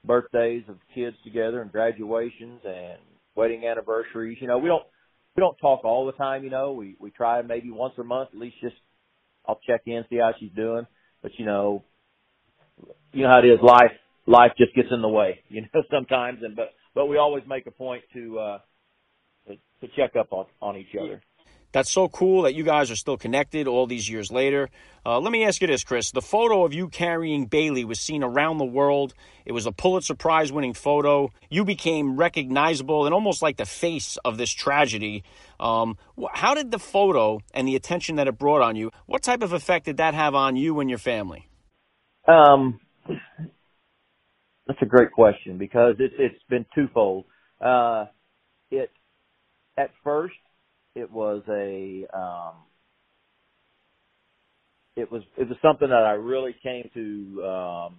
birthdays 0.03 0.63
of 0.67 0.77
kids 0.95 1.15
together 1.23 1.61
and 1.61 1.71
graduations 1.71 2.61
and 2.65 2.97
wedding 3.35 3.65
anniversaries. 3.65 4.37
You 4.41 4.47
know, 4.47 4.57
we 4.57 4.67
don't 4.67 4.83
we 5.35 5.41
don't 5.41 5.57
talk 5.57 5.83
all 5.83 6.05
the 6.05 6.11
time. 6.13 6.43
You 6.43 6.49
know, 6.49 6.73
we 6.73 6.95
we 6.99 7.11
try 7.11 7.41
maybe 7.41 7.71
once 7.71 7.93
a 7.97 8.03
month 8.03 8.29
at 8.33 8.39
least. 8.39 8.55
Just 8.61 8.75
I'll 9.45 9.59
check 9.67 9.81
in, 9.85 10.05
see 10.09 10.17
how 10.17 10.33
she's 10.39 10.51
doing. 10.55 10.85
But 11.21 11.31
you 11.37 11.45
know, 11.45 11.83
you 13.11 13.23
know 13.23 13.29
how 13.29 13.39
it 13.39 13.45
is. 13.45 13.59
Life 13.61 13.91
life 14.27 14.51
just 14.57 14.75
gets 14.75 14.89
in 14.91 15.01
the 15.01 15.09
way. 15.09 15.39
You 15.49 15.61
know, 15.61 15.83
sometimes, 15.91 16.39
and 16.43 16.55
but 16.55 16.73
but 16.93 17.07
we 17.07 17.17
always 17.17 17.43
make 17.47 17.67
a 17.67 17.71
point 17.71 18.03
to 18.13 18.39
uh 18.39 18.59
to, 19.47 19.55
to 19.81 19.93
check 19.95 20.15
up 20.15 20.27
on 20.31 20.45
on 20.61 20.77
each 20.77 20.95
other. 20.99 21.21
That's 21.73 21.91
so 21.91 22.07
cool 22.07 22.43
that 22.43 22.53
you 22.53 22.63
guys 22.63 22.91
are 22.91 22.95
still 22.95 23.17
connected 23.17 23.67
all 23.67 23.87
these 23.87 24.07
years 24.07 24.31
later. 24.31 24.69
Uh, 25.03 25.19
let 25.19 25.31
me 25.31 25.43
ask 25.43 25.59
you 25.59 25.67
this, 25.67 25.83
Chris. 25.83 26.11
The 26.11 26.21
photo 26.21 26.63
of 26.63 26.73
you 26.73 26.87
carrying 26.87 27.49
Baylee 27.49 27.83
was 27.83 27.99
seen 27.99 28.23
around 28.23 28.59
the 28.59 28.65
world. 28.65 29.15
It 29.43 29.53
was 29.53 29.65
a 29.65 29.71
Pulitzer 29.71 30.13
Prize 30.13 30.51
winning 30.51 30.75
photo. 30.75 31.31
You 31.49 31.65
became 31.65 32.15
recognizable 32.15 33.05
and 33.05 33.13
almost 33.13 33.41
like 33.41 33.57
the 33.57 33.65
face 33.65 34.17
of 34.23 34.37
this 34.37 34.51
tragedy. 34.51 35.23
Um, 35.59 35.97
how 36.31 36.53
did 36.53 36.69
the 36.69 36.77
photo 36.77 37.39
and 37.55 37.67
the 37.67 37.75
attention 37.75 38.17
that 38.17 38.27
it 38.27 38.37
brought 38.37 38.61
on 38.61 38.75
you, 38.75 38.91
what 39.07 39.23
type 39.23 39.41
of 39.41 39.51
effect 39.51 39.85
did 39.85 39.97
that 39.97 40.13
have 40.13 40.35
on 40.35 40.55
you 40.55 40.79
and 40.79 40.89
your 40.89 40.99
family? 40.99 41.49
Um, 42.27 42.79
that's 44.67 44.81
a 44.81 44.85
great 44.85 45.11
question 45.11 45.57
because 45.57 45.95
it's 45.99 46.13
it's 46.19 46.43
been 46.49 46.65
twofold. 46.75 47.25
Uh, 47.59 48.05
it 48.69 48.91
at 49.75 49.89
first 50.03 50.35
it 50.95 51.11
was 51.11 51.43
a 51.49 52.05
um, 52.15 52.53
it 54.95 55.11
was 55.11 55.23
it 55.37 55.47
was 55.47 55.57
something 55.61 55.89
that 55.89 56.03
I 56.05 56.13
really 56.13 56.55
came 56.63 56.89
to 56.93 57.43
um, 57.45 57.95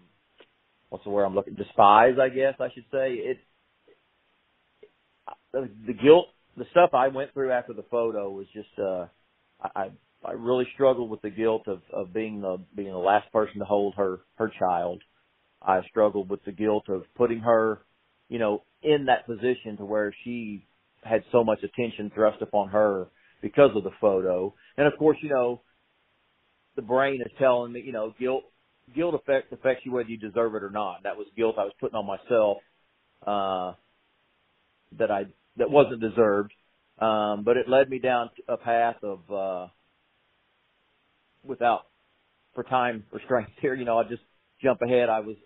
what's 0.89 1.05
the 1.05 1.11
word 1.11 1.25
I'm 1.25 1.35
looking 1.35 1.55
despise 1.55 2.15
I 2.21 2.29
guess 2.29 2.55
I 2.61 2.69
should 2.75 2.87
say. 2.93 3.15
It 3.15 3.39
the, 5.53 5.69
the 5.87 5.93
guilt 5.95 6.27
the 6.57 6.67
stuff 6.71 6.91
I 6.95 7.09
went 7.09 7.33
through 7.33 7.53
after 7.53 7.73
the 7.73 7.85
photo 7.91 8.31
was 8.31 8.47
just 8.55 8.69
uh 8.79 9.07
I 9.75 9.91
I 10.25 10.33
really 10.33 10.67
struggled 10.75 11.11
with 11.11 11.23
the 11.23 11.31
guilt 11.31 11.69
of 11.69 11.83
of 11.93 12.13
being 12.13 12.41
the 12.41 12.59
being 12.75 12.91
the 12.93 12.99
last 12.99 13.31
person 13.33 13.59
to 13.59 13.65
hold 13.65 13.95
her 13.97 14.21
her 14.37 14.51
child. 14.59 15.03
I 15.63 15.81
struggled 15.89 16.29
with 16.29 16.45
the 16.45 16.53
guilt 16.53 16.89
of 16.89 17.03
putting 17.17 17.41
her 17.41 17.81
you 18.29 18.39
know 18.39 18.63
in 18.83 19.07
that 19.07 19.27
position 19.27 19.77
to 19.79 19.85
where 19.85 20.15
she 20.25 20.67
had 21.05 21.23
so 21.33 21.45
much 21.45 21.61
attention 21.63 22.11
thrust 22.15 22.43
upon 22.43 22.69
her 22.71 23.09
because 23.43 23.71
of 23.77 23.85
the 23.85 23.91
photo. 24.01 24.55
And 24.77 24.87
of 24.87 24.99
course, 24.99 25.19
you 25.23 25.29
know, 25.29 25.63
the 26.77 26.83
brain 26.83 27.21
is 27.21 27.33
telling 27.39 27.73
me, 27.73 27.83
you 27.85 27.93
know, 27.93 28.15
guilt 28.19 28.45
guilt 28.95 29.15
affects 29.15 29.53
affects 29.53 29.85
you 29.87 29.93
whether 29.93 30.09
you 30.09 30.19
deserve 30.19 30.55
it 30.55 30.63
or 30.63 30.71
not. 30.71 31.03
That 31.05 31.17
was 31.17 31.27
guilt 31.37 31.57
I 31.59 31.65
was 31.65 31.73
putting 31.81 31.97
on 31.97 32.07
myself 32.07 32.59
uh 33.27 33.75
that 34.99 35.11
I 35.11 35.25
that 35.57 35.71
wasn't 35.71 36.01
deserved. 36.01 36.53
Um 36.99 37.45
but 37.45 37.57
it 37.57 37.69
led 37.69 37.89
me 37.91 37.99
down 37.99 38.31
a 38.49 38.57
path 38.57 38.97
of 39.03 39.31
uh 39.31 39.69
without 41.45 41.87
for 42.55 42.65
time 42.65 43.05
restraints 43.13 43.53
here, 43.61 43.75
you 43.75 43.85
know, 43.85 43.99
I 43.99 44.05
just 44.05 44.23
jump 44.63 44.81
ahead. 44.83 45.09
I 45.09 45.21
was 45.21 45.37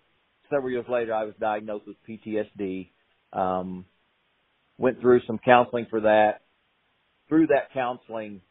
several 0.49 0.71
years 0.71 0.85
later 0.89 1.13
I 1.13 1.25
was 1.25 1.33
diagnosed 1.39 1.85
with 1.87 1.97
PTSD. 2.07 2.89
Um 3.33 3.85
went 4.79 5.01
through 5.01 5.21
some 5.27 5.37
counseling 5.37 5.85
for 5.89 6.01
that. 6.01 6.41
Through 7.27 7.47
that 7.47 7.71
counseling, 7.73 8.41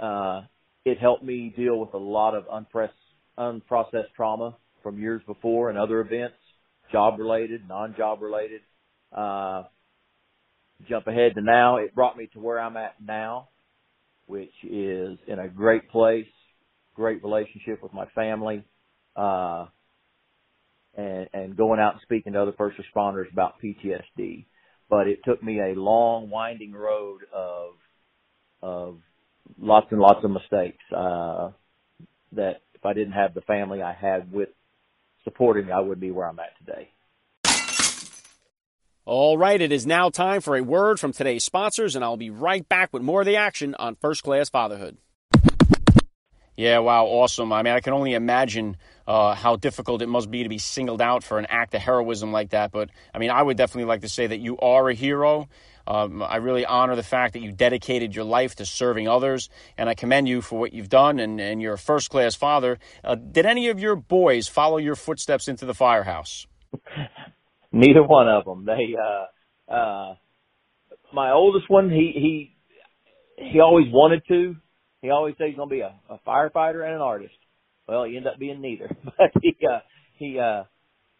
uh, 0.00 0.42
it 0.84 0.98
helped 0.98 1.24
me 1.24 1.52
deal 1.56 1.80
with 1.80 1.94
a 1.94 1.98
lot 1.98 2.36
of 2.36 2.44
unpress, 2.52 2.92
unprocessed 3.36 4.12
trauma 4.14 4.56
from 4.84 5.00
years 5.00 5.22
before 5.26 5.70
and 5.70 5.78
other 5.78 6.00
events, 6.00 6.36
job 6.92 7.18
related, 7.18 7.66
non-job 7.66 8.22
related. 8.22 8.60
Uh, 9.10 9.64
jump 10.88 11.06
ahead 11.08 11.34
to 11.34 11.40
now, 11.40 11.78
it 11.78 11.94
brought 11.94 12.16
me 12.16 12.28
to 12.34 12.38
where 12.38 12.60
I'm 12.60 12.76
at 12.76 12.94
now, 13.04 13.48
which 14.26 14.52
is 14.62 15.18
in 15.26 15.38
a 15.38 15.48
great 15.48 15.90
place, 15.90 16.26
great 16.94 17.22
relationship 17.24 17.82
with 17.82 17.92
my 17.92 18.06
family, 18.14 18.62
uh, 19.16 19.66
and, 20.96 21.28
and 21.32 21.56
going 21.56 21.80
out 21.80 21.94
and 21.94 22.02
speaking 22.02 22.34
to 22.34 22.42
other 22.42 22.54
first 22.56 22.76
responders 22.78 23.30
about 23.32 23.54
PTSD 23.62 24.46
but 24.90 25.06
it 25.06 25.20
took 25.24 25.42
me 25.42 25.60
a 25.60 25.74
long, 25.74 26.28
winding 26.28 26.72
road 26.72 27.20
of 27.32 27.74
of 28.62 28.98
lots 29.58 29.86
and 29.90 30.00
lots 30.00 30.22
of 30.24 30.30
mistakes. 30.30 30.82
Uh, 30.94 31.52
that 32.32 32.60
if 32.74 32.84
I 32.84 32.92
didn't 32.92 33.12
have 33.12 33.32
the 33.32 33.40
family 33.42 33.80
I 33.80 33.94
had 33.94 34.30
with 34.32 34.50
supporting 35.24 35.66
me, 35.66 35.72
I 35.72 35.80
wouldn't 35.80 36.00
be 36.00 36.10
where 36.10 36.28
I'm 36.28 36.38
at 36.40 36.58
today. 36.58 36.90
All 39.06 39.38
right, 39.38 39.60
it 39.60 39.72
is 39.72 39.86
now 39.86 40.10
time 40.10 40.40
for 40.40 40.56
a 40.56 40.62
word 40.62 41.00
from 41.00 41.12
today's 41.12 41.42
sponsors, 41.42 41.96
and 41.96 42.04
I'll 42.04 42.16
be 42.16 42.30
right 42.30 42.68
back 42.68 42.92
with 42.92 43.02
more 43.02 43.22
of 43.22 43.26
the 43.26 43.36
action 43.36 43.74
on 43.76 43.96
First 43.96 44.22
Class 44.22 44.50
Fatherhood. 44.50 44.98
Yeah, 46.60 46.80
wow, 46.80 47.06
awesome. 47.06 47.54
I 47.54 47.62
mean, 47.62 47.72
I 47.72 47.80
can 47.80 47.94
only 47.94 48.12
imagine 48.12 48.76
uh, 49.06 49.34
how 49.34 49.56
difficult 49.56 50.02
it 50.02 50.10
must 50.10 50.30
be 50.30 50.42
to 50.42 50.50
be 50.50 50.58
singled 50.58 51.00
out 51.00 51.24
for 51.24 51.38
an 51.38 51.46
act 51.48 51.74
of 51.74 51.80
heroism 51.80 52.32
like 52.32 52.50
that. 52.50 52.70
But 52.70 52.90
I 53.14 53.18
mean, 53.18 53.30
I 53.30 53.42
would 53.42 53.56
definitely 53.56 53.86
like 53.86 54.02
to 54.02 54.10
say 54.10 54.26
that 54.26 54.40
you 54.40 54.58
are 54.58 54.90
a 54.90 54.92
hero. 54.92 55.48
Um, 55.86 56.22
I 56.22 56.36
really 56.36 56.66
honor 56.66 56.96
the 56.96 57.02
fact 57.02 57.32
that 57.32 57.40
you 57.40 57.50
dedicated 57.50 58.14
your 58.14 58.26
life 58.26 58.56
to 58.56 58.66
serving 58.66 59.08
others, 59.08 59.48
and 59.78 59.88
I 59.88 59.94
commend 59.94 60.28
you 60.28 60.42
for 60.42 60.58
what 60.58 60.74
you've 60.74 60.90
done. 60.90 61.18
And, 61.18 61.40
and 61.40 61.62
you're 61.62 61.72
a 61.72 61.78
first 61.78 62.10
class 62.10 62.34
father. 62.34 62.78
Uh, 63.02 63.14
did 63.14 63.46
any 63.46 63.70
of 63.70 63.80
your 63.80 63.96
boys 63.96 64.46
follow 64.46 64.76
your 64.76 64.96
footsteps 64.96 65.48
into 65.48 65.64
the 65.64 65.72
firehouse? 65.72 66.46
Neither 67.72 68.02
one 68.02 68.28
of 68.28 68.44
them. 68.44 68.66
They, 68.66 68.96
uh, 69.00 69.74
uh, 69.74 70.14
my 71.10 71.32
oldest 71.32 71.70
one, 71.70 71.88
he 71.88 72.52
he 73.38 73.50
he 73.50 73.60
always 73.60 73.86
wanted 73.90 74.24
to. 74.28 74.56
He 75.02 75.10
always 75.10 75.34
said 75.38 75.48
he's 75.48 75.56
going 75.56 75.68
to 75.68 75.74
be 75.74 75.80
a, 75.80 75.94
a 76.08 76.20
firefighter 76.26 76.84
and 76.84 76.94
an 76.94 77.00
artist. 77.00 77.34
Well, 77.88 78.04
he 78.04 78.16
ended 78.16 78.32
up 78.32 78.38
being 78.38 78.60
neither. 78.60 78.90
But 79.04 79.32
he 79.42 79.56
uh 79.66 79.80
he 80.16 80.38
uh 80.38 80.64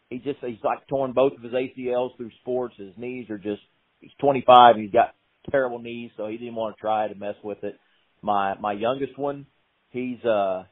he 0.09 0.19
just 0.19 0.39
he's 0.41 0.63
like 0.63 0.87
torn 0.87 1.13
both 1.13 1.33
of 1.33 1.43
his 1.43 1.53
ACLs 1.53 2.15
through 2.17 2.31
sports. 2.41 2.75
His 2.77 2.93
knees 2.97 3.29
are 3.29 3.37
just 3.37 3.61
he's 3.99 4.11
25. 4.19 4.75
He's 4.77 4.91
got 4.91 5.15
terrible 5.49 5.79
knees, 5.79 6.11
so 6.15 6.27
he 6.27 6.37
didn't 6.37 6.55
want 6.55 6.75
to 6.75 6.81
try 6.81 7.07
to 7.07 7.15
mess 7.15 7.35
with 7.43 7.63
it. 7.63 7.77
My 8.21 8.55
my 8.59 8.73
youngest 8.73 9.17
one, 9.17 9.47
he's 9.89 10.23
uh 10.23 10.63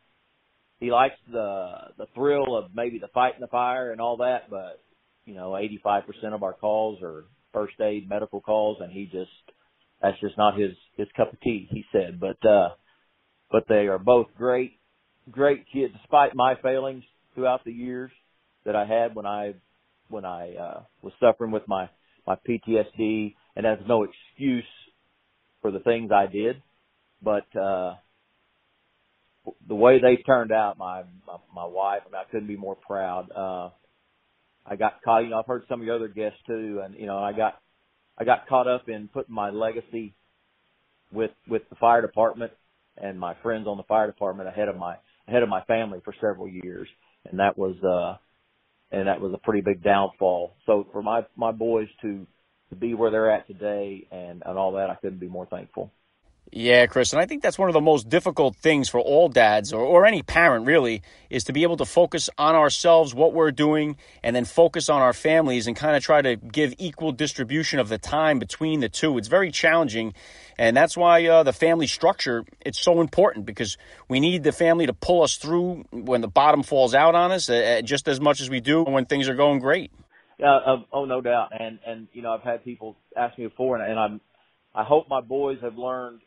he 0.80 0.92
likes 0.92 1.16
the 1.32 1.74
the 1.98 2.06
thrill 2.16 2.56
of 2.58 2.72
maybe 2.74 3.00
the 3.00 3.10
fight 3.10 3.36
in 3.36 3.42
the 3.42 3.48
fire 3.48 3.92
and 3.92 4.00
all 4.00 4.18
that, 4.18 4.50
but 4.50 4.82
you 5.26 5.36
know, 5.36 5.52
85% 5.86 6.34
of 6.34 6.42
our 6.42 6.54
calls 6.54 7.04
are 7.04 7.26
first 7.54 7.80
aid 7.82 8.10
medical 8.10 8.42
calls, 8.42 8.78
and 8.82 8.92
he 8.92 9.06
just 9.06 9.32
that's 10.02 10.20
just 10.22 10.38
not 10.38 10.58
his 10.58 10.72
his 10.98 11.08
cup 11.16 11.34
of 11.34 11.42
tea. 11.42 11.68
He 11.70 11.84
said, 11.92 12.20
but 12.20 12.44
uh, 12.48 12.70
but 13.52 13.66
they 13.68 13.88
are 13.88 14.00
both 14.00 14.28
great 14.38 14.80
great 15.32 15.66
kid, 15.72 15.92
despite 15.94 16.36
my 16.36 16.56
failings 16.62 17.04
throughout 17.36 17.64
the 17.64 17.72
years 17.72 18.12
that 18.66 18.76
I 18.76 18.86
had 18.86 19.16
when 19.16 19.26
I 19.26 19.54
when 20.10 20.26
I 20.26 20.56
uh, 20.56 20.84
was 21.02 21.14
suffering 21.20 21.52
with 21.52 21.68
my 21.68 21.90
my 22.28 22.36
PTSD, 22.48 23.36
and 23.56 23.66
that's 23.66 23.82
no 23.88 24.04
excuse 24.04 24.66
for 25.62 25.72
the 25.72 25.80
things 25.80 26.12
I 26.12 26.28
did, 26.28 26.62
but 27.22 27.56
uh, 27.56 27.96
the 29.68 29.76
way 29.76 30.00
they 30.00 30.18
turned 30.18 30.52
out, 30.52 30.78
my 30.78 31.04
my, 31.28 31.38
my 31.54 31.66
wife, 31.66 32.02
I, 32.06 32.12
mean, 32.12 32.22
I 32.28 32.30
couldn't 32.32 32.48
be 32.48 32.58
more 32.58 32.76
proud. 32.76 33.32
Uh, 33.32 33.70
I 34.66 34.76
got 34.76 35.02
caught. 35.04 35.24
You 35.24 35.30
know, 35.30 35.40
I've 35.40 35.48
heard 35.48 35.64
some 35.70 35.82
of 35.82 35.86
your 35.86 35.96
other 35.96 36.08
guests 36.08 36.40
too, 36.48 36.82
and 36.84 36.96
you 36.96 37.08
know, 37.08 37.18
I 37.18 37.34
got 37.34 37.60
I 38.18 38.24
got 38.26 38.48
caught 38.48 38.68
up 38.68 38.90
in 38.90 39.10
putting 39.12 39.34
my 39.34 39.50
legacy 39.50 40.14
with 41.12 41.32
with 41.48 41.64
the 41.70 41.76
fire 41.76 42.02
department 42.02 42.52
and 43.02 43.20
my 43.20 43.36
friends 43.42 43.68
on 43.68 43.78
the 43.78 43.84
fire 43.84 44.08
department 44.08 44.50
ahead 44.50 44.68
of 44.68 44.78
my 44.78 44.96
ahead 45.28 45.44
of 45.44 45.50
my 45.50 45.64
family 45.66 46.00
for 46.04 46.14
several 46.22 46.48
years, 46.48 46.88
and 47.30 47.40
that 47.40 47.58
was 47.58 47.76
uh, 47.84 48.18
and 48.96 49.08
that 49.08 49.22
was 49.22 49.34
a 49.34 49.38
pretty 49.38 49.62
big 49.62 49.84
downfall. 49.84 50.56
So 50.66 50.88
for 50.92 51.02
my 51.02 51.26
my 51.36 51.52
boys 51.52 51.88
to 52.02 52.26
to 52.70 52.76
be 52.76 52.94
where 52.94 53.12
they're 53.12 53.32
at 53.32 53.48
today 53.48 54.08
and 54.12 54.44
and 54.46 54.58
all 54.58 54.74
that, 54.74 54.90
I 54.90 54.96
couldn't 54.96 55.20
be 55.20 55.30
more 55.30 55.46
thankful. 55.48 55.92
Yeah, 56.52 56.88
Chris, 56.88 57.14
and 57.14 57.22
I 57.22 57.28
think 57.28 57.44
that's 57.44 57.60
one 57.60 57.70
of 57.70 57.74
the 57.74 57.82
most 57.82 58.10
difficult 58.10 58.56
things 58.56 58.90
for 58.90 59.00
all 59.00 59.30
dads 59.30 59.72
or, 59.72 59.82
or 59.82 60.08
any 60.08 60.24
parent 60.24 60.66
really 60.66 61.04
is 61.30 61.44
to 61.44 61.54
be 61.54 61.62
able 61.62 61.78
to 61.78 61.86
focus 61.86 62.28
on 62.40 62.56
ourselves, 62.56 63.14
what 63.14 63.34
we're 63.34 63.52
doing, 63.52 63.98
and 64.24 64.36
then 64.36 64.46
focus 64.46 64.90
on 64.90 65.00
our 65.00 65.14
families 65.14 65.68
and 65.68 65.76
kind 65.76 65.96
of 65.96 66.02
try 66.02 66.24
to 66.24 66.38
give 66.38 66.74
equal 66.80 67.12
distribution 67.12 67.78
of 67.78 67.88
the 67.88 68.00
time 68.00 68.40
between 68.40 68.80
the 68.80 68.90
two. 68.90 69.20
It's 69.20 69.28
very 69.28 69.52
challenging, 69.52 70.16
and 70.58 70.76
that's 70.76 70.98
why 70.98 71.24
uh, 71.28 71.44
the 71.44 71.54
family 71.54 71.86
structure 71.86 72.44
it's 72.62 72.82
so 72.82 73.00
important 73.00 73.46
because 73.46 73.78
we 74.08 74.20
need 74.20 74.42
the 74.44 74.52
family 74.52 74.88
to 74.88 74.94
pull 74.94 75.22
us 75.22 75.38
through 75.38 75.86
when 75.92 76.22
the 76.22 76.28
bottom 76.28 76.64
falls 76.64 76.96
out 76.96 77.14
on 77.14 77.32
us 77.32 77.48
uh, 77.48 77.82
just 77.84 78.08
as 78.08 78.20
much 78.20 78.42
as 78.42 78.50
we 78.50 78.60
do 78.60 78.82
when 78.82 79.06
things 79.06 79.30
are 79.30 79.36
going 79.36 79.60
great. 79.60 79.92
uh, 80.66 80.78
oh, 80.92 81.06
no 81.06 81.22
doubt. 81.22 81.50
And 81.60 81.78
and 81.86 82.08
you 82.12 82.24
know, 82.24 82.32
I've 82.32 82.42
had 82.42 82.64
people 82.64 82.96
ask 83.16 83.38
me 83.38 83.46
before, 83.46 83.78
and, 83.78 83.88
and 83.88 84.00
I'm 84.00 84.22
I 84.74 84.84
hope 84.84 85.10
my 85.10 85.22
boys 85.22 85.60
have 85.62 85.78
learned. 85.78 86.22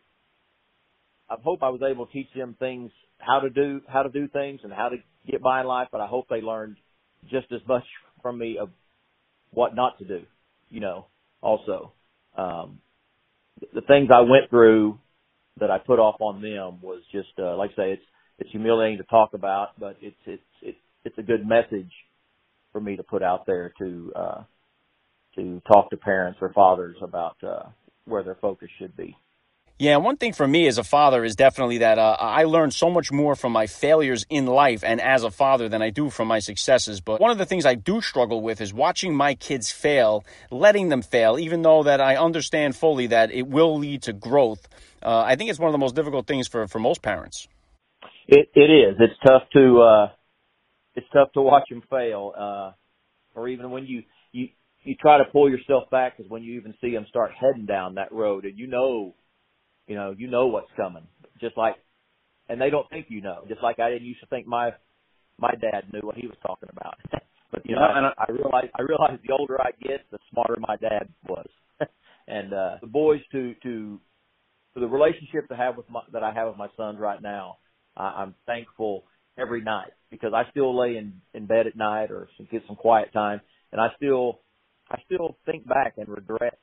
I 1.32 1.36
hope 1.42 1.62
I 1.62 1.70
was 1.70 1.80
able 1.82 2.06
to 2.06 2.12
teach 2.12 2.28
them 2.36 2.56
things 2.58 2.90
how 3.18 3.40
to 3.40 3.50
do 3.50 3.80
how 3.88 4.02
to 4.02 4.10
do 4.10 4.28
things 4.28 4.60
and 4.64 4.72
how 4.72 4.88
to 4.90 4.96
get 5.30 5.40
by 5.42 5.60
in 5.60 5.66
life, 5.66 5.88
but 5.90 6.00
I 6.00 6.06
hope 6.06 6.26
they 6.28 6.40
learned 6.40 6.76
just 7.30 7.46
as 7.52 7.60
much 7.66 7.84
from 8.20 8.38
me 8.38 8.58
of 8.60 8.70
what 9.50 9.74
not 9.74 9.98
to 9.98 10.04
do. 10.04 10.22
You 10.68 10.80
know, 10.80 11.06
also 11.40 11.92
um, 12.36 12.80
the 13.74 13.80
things 13.82 14.08
I 14.12 14.20
went 14.20 14.50
through 14.50 14.98
that 15.60 15.70
I 15.70 15.78
put 15.78 15.98
off 15.98 16.16
on 16.20 16.42
them 16.42 16.80
was 16.82 17.02
just 17.12 17.28
uh, 17.38 17.56
like 17.56 17.70
I 17.72 17.76
say, 17.76 17.92
it's 17.92 18.02
it's 18.38 18.50
humiliating 18.50 18.98
to 18.98 19.04
talk 19.04 19.34
about, 19.34 19.78
but 19.78 19.96
it's 20.00 20.16
it's 20.26 20.42
it's 20.60 20.78
it's 21.04 21.18
a 21.18 21.22
good 21.22 21.46
message 21.46 21.90
for 22.72 22.80
me 22.80 22.96
to 22.96 23.02
put 23.02 23.22
out 23.22 23.46
there 23.46 23.72
to 23.78 24.12
uh, 24.14 24.42
to 25.36 25.62
talk 25.66 25.90
to 25.90 25.96
parents 25.96 26.38
or 26.42 26.52
fathers 26.52 26.96
about 27.02 27.36
uh, 27.42 27.64
where 28.04 28.22
their 28.22 28.38
focus 28.40 28.68
should 28.78 28.96
be. 28.96 29.16
Yeah, 29.78 29.96
one 29.96 30.16
thing 30.16 30.32
for 30.32 30.46
me 30.46 30.68
as 30.68 30.78
a 30.78 30.84
father 30.84 31.24
is 31.24 31.34
definitely 31.34 31.78
that 31.78 31.98
uh, 31.98 32.16
I 32.18 32.44
learned 32.44 32.72
so 32.72 32.88
much 32.88 33.10
more 33.10 33.34
from 33.34 33.52
my 33.52 33.66
failures 33.66 34.24
in 34.30 34.46
life 34.46 34.84
and 34.84 35.00
as 35.00 35.24
a 35.24 35.30
father 35.30 35.68
than 35.68 35.82
I 35.82 35.90
do 35.90 36.08
from 36.08 36.28
my 36.28 36.38
successes. 36.38 37.00
But 37.00 37.20
one 37.20 37.30
of 37.32 37.38
the 37.38 37.46
things 37.46 37.66
I 37.66 37.74
do 37.74 38.00
struggle 38.00 38.42
with 38.42 38.60
is 38.60 38.72
watching 38.72 39.14
my 39.14 39.34
kids 39.34 39.72
fail, 39.72 40.24
letting 40.50 40.88
them 40.88 41.02
fail, 41.02 41.38
even 41.38 41.62
though 41.62 41.82
that 41.82 42.00
I 42.00 42.16
understand 42.16 42.76
fully 42.76 43.08
that 43.08 43.32
it 43.32 43.48
will 43.48 43.76
lead 43.76 44.02
to 44.02 44.12
growth. 44.12 44.68
Uh, 45.02 45.22
I 45.22 45.34
think 45.34 45.50
it's 45.50 45.58
one 45.58 45.68
of 45.68 45.72
the 45.72 45.78
most 45.78 45.96
difficult 45.96 46.26
things 46.26 46.46
for, 46.46 46.68
for 46.68 46.78
most 46.78 47.02
parents. 47.02 47.48
It 48.28 48.50
it 48.54 48.70
is. 48.70 48.96
It's 49.00 49.18
tough 49.26 49.42
to 49.54 49.80
uh, 49.80 50.12
it's 50.94 51.06
tough 51.12 51.32
to 51.32 51.42
watch 51.42 51.68
them 51.68 51.82
fail, 51.90 52.32
uh, 52.38 52.72
or 53.34 53.48
even 53.48 53.70
when 53.70 53.86
you 53.86 54.04
you 54.30 54.48
you 54.84 54.94
try 54.94 55.18
to 55.18 55.24
pull 55.24 55.50
yourself 55.50 55.90
back, 55.90 56.16
because 56.16 56.30
when 56.30 56.42
you 56.42 56.54
even 56.54 56.74
see 56.80 56.92
them 56.92 57.06
start 57.08 57.32
heading 57.32 57.66
down 57.66 57.96
that 57.96 58.12
road, 58.12 58.44
and 58.44 58.56
you 58.56 58.68
know 58.68 59.14
you 59.92 59.98
know, 59.98 60.14
you 60.16 60.26
know 60.26 60.46
what's 60.46 60.70
coming. 60.74 61.06
Just 61.38 61.58
like, 61.58 61.74
and 62.48 62.58
they 62.58 62.70
don't 62.70 62.88
think 62.88 63.06
you 63.10 63.20
know. 63.20 63.44
Just 63.46 63.62
like 63.62 63.78
I 63.78 63.90
didn't 63.90 64.06
used 64.06 64.20
to 64.20 64.26
think 64.26 64.46
my 64.46 64.70
my 65.38 65.52
dad 65.60 65.92
knew 65.92 66.00
what 66.00 66.16
he 66.16 66.26
was 66.26 66.36
talking 66.40 66.70
about. 66.72 66.96
but 67.50 67.60
you 67.66 67.74
know, 67.74 67.82
and 67.82 68.06
I, 68.06 68.12
I 68.16 68.32
realize 68.32 68.70
I 68.74 68.82
realize 68.82 69.18
the 69.26 69.34
older 69.38 69.60
I 69.60 69.72
get, 69.82 70.00
the 70.10 70.18
smarter 70.30 70.56
my 70.58 70.76
dad 70.76 71.08
was. 71.28 71.46
and 72.26 72.54
uh 72.54 72.76
the 72.80 72.86
boys 72.86 73.20
to 73.32 73.54
to 73.64 74.00
for 74.72 74.80
the 74.80 74.86
relationship 74.86 75.46
to 75.50 75.56
have 75.56 75.76
with 75.76 75.90
my 75.90 76.00
that 76.12 76.22
I 76.22 76.32
have 76.32 76.48
with 76.48 76.56
my 76.56 76.68
sons 76.74 76.98
right 76.98 77.20
now, 77.20 77.58
I, 77.94 78.22
I'm 78.22 78.34
thankful 78.46 79.04
every 79.38 79.60
night 79.60 79.92
because 80.10 80.32
I 80.34 80.50
still 80.52 80.78
lay 80.78 80.96
in 80.96 81.20
in 81.34 81.44
bed 81.44 81.66
at 81.66 81.76
night 81.76 82.10
or 82.10 82.28
get 82.50 82.62
some 82.66 82.76
quiet 82.76 83.12
time, 83.12 83.42
and 83.72 83.80
I 83.80 83.88
still 83.96 84.40
I 84.90 85.02
still 85.04 85.36
think 85.44 85.68
back 85.68 85.94
and 85.98 86.08
regret 86.08 86.58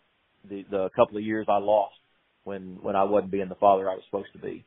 the 0.49 0.65
the 0.71 0.89
couple 0.95 1.17
of 1.17 1.23
years 1.23 1.45
I 1.47 1.59
lost 1.59 1.93
when 2.43 2.79
when 2.81 2.95
I 2.95 3.03
wasn't 3.03 3.31
being 3.31 3.49
the 3.49 3.55
father 3.55 3.89
I 3.89 3.95
was 3.95 4.03
supposed 4.09 4.33
to 4.33 4.39
be. 4.39 4.65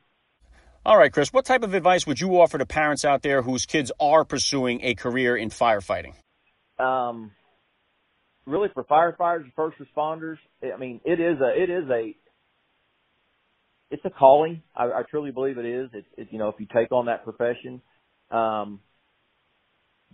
All 0.85 0.97
right, 0.97 1.11
Chris, 1.11 1.31
what 1.31 1.45
type 1.45 1.63
of 1.63 1.73
advice 1.73 2.05
would 2.05 2.19
you 2.19 2.41
offer 2.41 2.57
to 2.57 2.65
parents 2.65 3.05
out 3.05 3.21
there 3.21 3.41
whose 3.41 3.65
kids 3.65 3.91
are 4.01 4.25
pursuing 4.25 4.81
a 4.83 4.95
career 4.95 5.37
in 5.37 5.49
firefighting? 5.49 6.13
Um, 6.77 7.31
really, 8.45 8.67
for 8.73 8.83
firefighters 8.83 9.43
and 9.43 9.53
first 9.55 9.77
responders, 9.79 10.37
I 10.61 10.77
mean, 10.77 10.99
it 11.05 11.21
is 11.21 11.39
a 11.39 11.61
it 11.61 11.69
is 11.69 11.89
a 11.89 12.15
it's 13.91 14.03
a 14.05 14.09
calling. 14.09 14.61
I, 14.75 14.85
I 14.85 15.01
truly 15.09 15.31
believe 15.31 15.57
it 15.57 15.65
is. 15.65 15.89
It's 15.93 16.07
it, 16.17 16.27
you 16.31 16.39
know 16.39 16.49
if 16.49 16.55
you 16.59 16.67
take 16.73 16.91
on 16.91 17.05
that 17.05 17.23
profession, 17.23 17.81
um, 18.31 18.79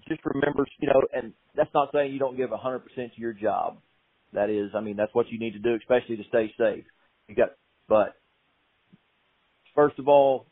just 0.08 0.22
remember 0.24 0.68
you 0.80 0.88
know, 0.88 1.02
and 1.14 1.34
that's 1.56 1.74
not 1.74 1.90
saying 1.94 2.14
you 2.14 2.20
don't 2.20 2.38
give 2.38 2.52
a 2.52 2.58
hundred 2.58 2.80
percent 2.80 3.14
to 3.16 3.22
your 3.22 3.34
job. 3.34 3.78
That 4.34 4.52
is, 4.52 4.72
I 4.76 4.82
mean, 4.82 4.96
that's 4.96 5.14
what 5.14 5.30
you 5.30 5.40
need 5.40 5.54
to 5.54 5.60
do, 5.60 5.74
especially 5.76 6.18
to 6.18 6.24
stay 6.30 6.54
safe. 6.56 6.86
You 7.30 7.36
got, 7.36 7.50
but 7.88 8.16
first 9.76 10.00
of 10.00 10.08
all, 10.08 10.48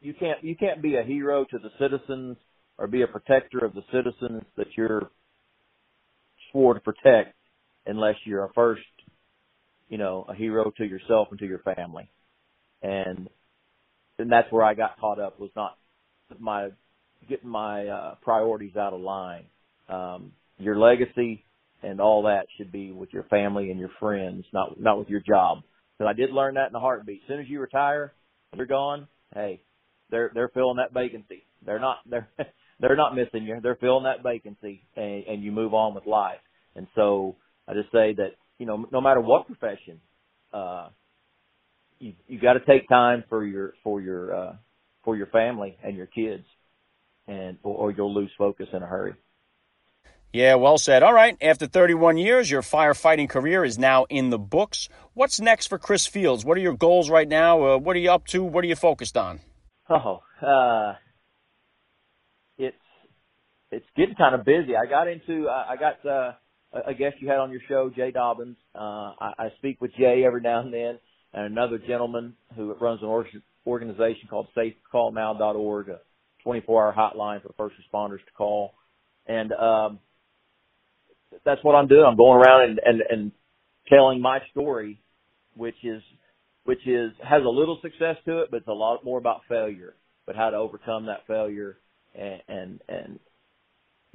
you 0.00 0.14
can't 0.14 0.42
you 0.44 0.56
can't 0.56 0.80
be 0.80 0.96
a 0.96 1.02
hero 1.02 1.44
to 1.44 1.58
the 1.58 1.70
citizens 1.80 2.36
or 2.78 2.86
be 2.86 3.02
a 3.02 3.08
protector 3.08 3.58
of 3.58 3.74
the 3.74 3.82
citizens 3.92 4.44
that 4.56 4.68
you're 4.76 5.10
swore 6.52 6.74
to 6.74 6.80
protect 6.80 7.34
unless 7.86 8.14
you're 8.24 8.44
a 8.44 8.52
first, 8.54 8.82
you 9.88 9.98
know, 9.98 10.24
a 10.28 10.34
hero 10.34 10.72
to 10.78 10.84
yourself 10.84 11.28
and 11.30 11.40
to 11.40 11.46
your 11.46 11.58
family. 11.58 12.08
And 12.82 13.28
and 14.18 14.30
that's 14.30 14.50
where 14.52 14.64
I 14.64 14.74
got 14.74 14.98
caught 15.00 15.18
up 15.20 15.40
was 15.40 15.50
not 15.56 15.76
my 16.38 16.68
getting 17.28 17.48
my 17.48 17.86
uh, 17.88 18.14
priorities 18.22 18.76
out 18.76 18.92
of 18.92 19.00
line. 19.00 19.46
Um, 19.88 20.32
your 20.58 20.78
legacy 20.78 21.44
and 21.82 22.00
all 22.00 22.22
that 22.24 22.46
should 22.56 22.70
be 22.70 22.92
with 22.92 23.12
your 23.12 23.24
family 23.24 23.70
and 23.70 23.80
your 23.80 23.90
friends, 23.98 24.44
not 24.52 24.80
not 24.80 24.98
with 24.98 25.08
your 25.08 25.20
job. 25.20 25.62
Because 26.00 26.14
I 26.14 26.18
did 26.18 26.30
learn 26.30 26.54
that 26.54 26.70
in 26.70 26.74
a 26.74 26.80
heartbeat. 26.80 27.20
As 27.24 27.28
soon 27.28 27.40
as 27.40 27.48
you 27.48 27.60
retire, 27.60 28.14
you're 28.56 28.64
gone. 28.64 29.06
Hey, 29.34 29.60
they're 30.08 30.30
they're 30.32 30.48
filling 30.48 30.78
that 30.78 30.94
vacancy. 30.94 31.44
They're 31.66 31.78
not 31.78 31.98
they're 32.08 32.26
they're 32.80 32.96
not 32.96 33.14
missing 33.14 33.42
you. 33.42 33.58
They're 33.62 33.76
filling 33.76 34.04
that 34.04 34.22
vacancy, 34.22 34.86
and, 34.96 35.24
and 35.24 35.42
you 35.44 35.52
move 35.52 35.74
on 35.74 35.94
with 35.94 36.06
life. 36.06 36.38
And 36.74 36.86
so 36.94 37.36
I 37.68 37.74
just 37.74 37.92
say 37.92 38.14
that 38.14 38.30
you 38.58 38.64
know 38.64 38.86
no 38.90 39.02
matter 39.02 39.20
what 39.20 39.46
profession, 39.46 40.00
uh, 40.54 40.88
you 41.98 42.14
you 42.26 42.40
got 42.40 42.54
to 42.54 42.60
take 42.60 42.88
time 42.88 43.22
for 43.28 43.44
your 43.44 43.74
for 43.84 44.00
your 44.00 44.34
uh, 44.34 44.52
for 45.04 45.16
your 45.16 45.26
family 45.26 45.76
and 45.84 45.98
your 45.98 46.06
kids, 46.06 46.44
and 47.28 47.58
or, 47.62 47.74
or 47.76 47.90
you'll 47.90 48.14
lose 48.14 48.30
focus 48.38 48.68
in 48.72 48.82
a 48.82 48.86
hurry. 48.86 49.12
Yeah, 50.32 50.54
well 50.54 50.78
said. 50.78 51.02
All 51.02 51.12
right. 51.12 51.36
After 51.42 51.66
31 51.66 52.16
years, 52.16 52.48
your 52.48 52.62
firefighting 52.62 53.28
career 53.28 53.64
is 53.64 53.78
now 53.78 54.04
in 54.08 54.30
the 54.30 54.38
books. 54.38 54.88
What's 55.14 55.40
next 55.40 55.66
for 55.66 55.78
Chris 55.78 56.06
Fields? 56.06 56.44
What 56.44 56.56
are 56.56 56.60
your 56.60 56.76
goals 56.76 57.10
right 57.10 57.28
now? 57.28 57.62
Uh, 57.64 57.78
what 57.78 57.96
are 57.96 57.98
you 57.98 58.12
up 58.12 58.26
to? 58.28 58.44
What 58.44 58.62
are 58.64 58.68
you 58.68 58.76
focused 58.76 59.16
on? 59.16 59.40
Oh, 59.88 60.22
uh, 60.40 60.94
it's 62.58 62.76
it's 63.72 63.86
getting 63.96 64.14
kind 64.14 64.36
of 64.36 64.44
busy. 64.44 64.76
I 64.76 64.88
got 64.88 65.08
into 65.08 65.48
uh, 65.48 65.64
I 65.68 65.74
got 65.76 66.06
uh, 66.08 66.32
a 66.86 66.94
guest 66.94 67.16
you 67.18 67.28
had 67.28 67.38
on 67.38 67.50
your 67.50 67.60
show, 67.68 67.90
Jay 67.94 68.12
Dobyns. 68.12 68.56
Uh, 68.72 69.14
I, 69.20 69.32
I 69.36 69.48
speak 69.58 69.80
with 69.80 69.92
Jay 69.98 70.22
every 70.24 70.42
now 70.42 70.60
and 70.60 70.72
then, 70.72 71.00
and 71.32 71.46
another 71.46 71.78
gentleman 71.78 72.34
who 72.54 72.72
runs 72.74 73.02
an 73.02 73.42
organization 73.66 74.28
called 74.28 74.46
SafeCallNow.org, 74.56 75.88
a 75.88 75.98
24-hour 76.46 76.94
hotline 76.96 77.42
for 77.42 77.52
first 77.56 77.74
responders 77.76 78.24
to 78.24 78.32
call. 78.36 78.74
And 79.26 79.52
um, 79.52 79.98
that's 81.44 81.62
what 81.64 81.74
I'm 81.74 81.88
doing. 81.88 82.04
I'm 82.06 82.16
going 82.16 82.40
around 82.40 82.70
and, 82.70 82.80
and, 82.84 83.02
and 83.08 83.32
telling 83.88 84.20
my 84.20 84.38
story, 84.50 85.00
which 85.54 85.76
is, 85.82 86.02
which 86.64 86.86
is, 86.86 87.12
has 87.22 87.42
a 87.44 87.48
little 87.48 87.78
success 87.82 88.16
to 88.26 88.42
it, 88.42 88.48
but 88.50 88.58
it's 88.58 88.68
a 88.68 88.72
lot 88.72 89.04
more 89.04 89.18
about 89.18 89.40
failure, 89.48 89.94
but 90.26 90.36
how 90.36 90.50
to 90.50 90.56
overcome 90.56 91.06
that 91.06 91.26
failure 91.26 91.78
and, 92.14 92.40
and, 92.48 92.80
and 92.88 93.18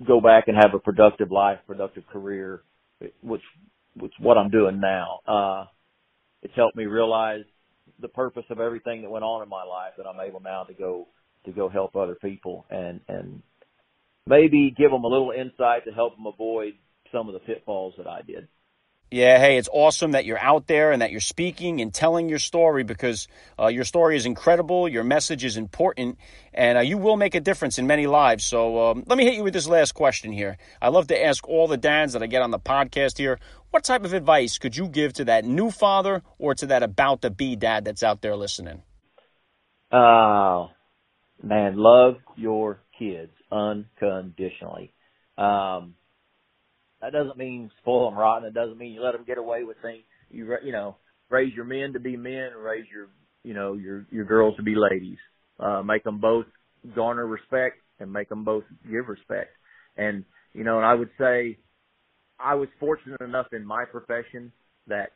go 0.06 0.22
back 0.22 0.48
and 0.48 0.58
have 0.58 0.74
a 0.74 0.80
productive 0.80 1.32
life, 1.32 1.60
productive 1.68 2.06
career, 2.08 2.62
which, 3.22 3.42
which 3.98 4.14
what 4.20 4.38
I'm 4.38 4.50
doing 4.50 4.80
now. 4.80 5.20
Uh, 5.28 5.66
it's 6.44 6.56
helped 6.56 6.76
me 6.76 6.86
realize 6.86 7.44
the 8.02 8.08
purpose 8.08 8.46
of 8.50 8.60
everything 8.60 9.02
that 9.02 9.10
went 9.10 9.24
on 9.24 9.42
in 9.42 9.50
my 9.50 9.64
life 9.64 9.94
that 9.98 10.06
I'm 10.06 10.20
able 10.20 10.42
now 10.42 10.64
to 10.64 10.74
go, 10.74 11.08
to 11.46 11.52
go 11.52 11.70
help 11.70 11.96
other 11.96 12.16
people 12.16 12.66
and, 12.70 13.00
and 13.08 13.42
maybe 14.28 14.74
give 14.78 14.92
them 14.92 15.04
a 15.04 15.08
little 15.08 15.32
insight 15.32 15.86
to 15.86 15.92
help 15.92 16.16
them 16.16 16.26
avoid 16.26 16.74
some 17.15 17.30
of 17.30 17.34
the 17.34 17.39
pitfalls 17.39 17.93
that 17.97 18.08
I 18.08 18.21
did. 18.21 18.47
Yeah, 19.12 19.38
hey, 19.38 19.58
it's 19.58 19.69
awesome 19.71 20.12
that 20.12 20.25
you're 20.25 20.39
out 20.39 20.67
there 20.67 20.91
and 20.91 21.01
that 21.01 21.12
you're 21.12 21.21
speaking 21.21 21.80
and 21.80 21.93
telling 21.93 22.28
your 22.28 22.39
story 22.39 22.84
because 22.84 23.28
uh, 23.58 23.67
your 23.67 23.86
story 23.86 24.17
is 24.17 24.25
incredible, 24.25 24.89
your 24.89 25.04
message 25.04 25.45
is 25.45 25.58
important, 25.58 26.17
and 26.54 26.80
uh, 26.80 26.82
you 26.82 26.97
will 26.97 27.15
make 27.15 27.36
a 27.36 27.39
difference 27.39 27.78
in 27.78 27.86
many 27.88 28.08
lives. 28.08 28.43
So 28.43 28.89
um, 28.89 29.04
let 29.06 29.17
me 29.17 29.23
hit 29.23 29.36
you 29.36 29.43
with 29.43 29.54
this 29.54 29.67
last 29.67 29.93
question 29.93 30.32
here. 30.32 30.58
I 30.82 30.89
love 30.89 31.08
to 31.08 31.23
ask 31.23 31.47
all 31.47 31.67
the 31.67 31.78
dads 31.78 32.13
that 32.13 32.23
I 32.23 32.28
get 32.28 32.41
on 32.41 32.51
the 32.51 32.60
podcast 32.60 33.17
here 33.17 33.39
what 33.75 33.84
type 33.84 34.06
of 34.06 34.13
advice 34.13 34.58
could 34.58 34.78
you 34.78 34.88
give 34.88 35.12
to 35.13 35.25
that 35.25 35.43
new 35.43 35.69
father 35.69 36.23
or 36.39 36.56
to 36.56 36.65
that 36.67 36.82
about 36.82 37.21
to 37.23 37.30
be 37.30 37.58
dad 37.58 37.84
that's 37.84 38.04
out 38.04 38.21
there 38.21 38.36
listening? 38.36 38.84
Uh, 39.91 40.67
man, 41.43 41.75
love 41.75 42.15
your 42.38 42.80
kids 42.97 43.34
unconditionally. 43.51 44.93
Um, 45.38 45.95
that 47.06 47.18
doesn't 47.18 47.38
mean 47.38 47.70
spoil 47.82 48.10
them 48.10 48.20
rotten. 48.20 48.48
It 48.48 48.54
doesn't 48.54 48.78
mean 48.78 48.94
you 48.94 49.04
let 49.04 49.13
them 49.13 49.26
get 49.26 49.38
away 49.38 49.63
with 49.63 49.78
things. 49.82 50.04
You 50.30 50.58
you 50.63 50.72
know 50.72 50.98
raise 51.30 51.54
your 51.54 51.65
men 51.65 51.94
to 51.94 52.00
be 52.00 52.18
men, 52.18 52.52
raise 52.58 52.86
your 52.91 53.08
you 53.44 53.54
know 53.54 53.74
your 53.74 54.06
your 54.12 54.26
girls 54.26 54.56
to 54.58 54.63
be 54.63 54.76
ladies. 54.76 55.18
Uh, 55.60 55.82
make 55.84 56.04
them 56.04 56.20
both 56.20 56.46
garner 56.96 57.26
respect 57.26 57.78
and 58.00 58.12
make 58.12 58.30
them 58.30 58.44
both 58.44 58.63
give 58.89 59.08
respect. 59.08 59.52
And 59.98 60.26
you 60.54 60.63
know, 60.63 60.78
and 60.78 60.86
I 60.86 60.96
would 60.96 61.12
say 61.20 61.58
I 62.39 62.56
was 62.56 62.70
fortunate 62.80 63.22
enough 63.22 63.48
in 63.54 63.65
my 63.65 63.86
profession 63.86 64.52
that 64.88 65.12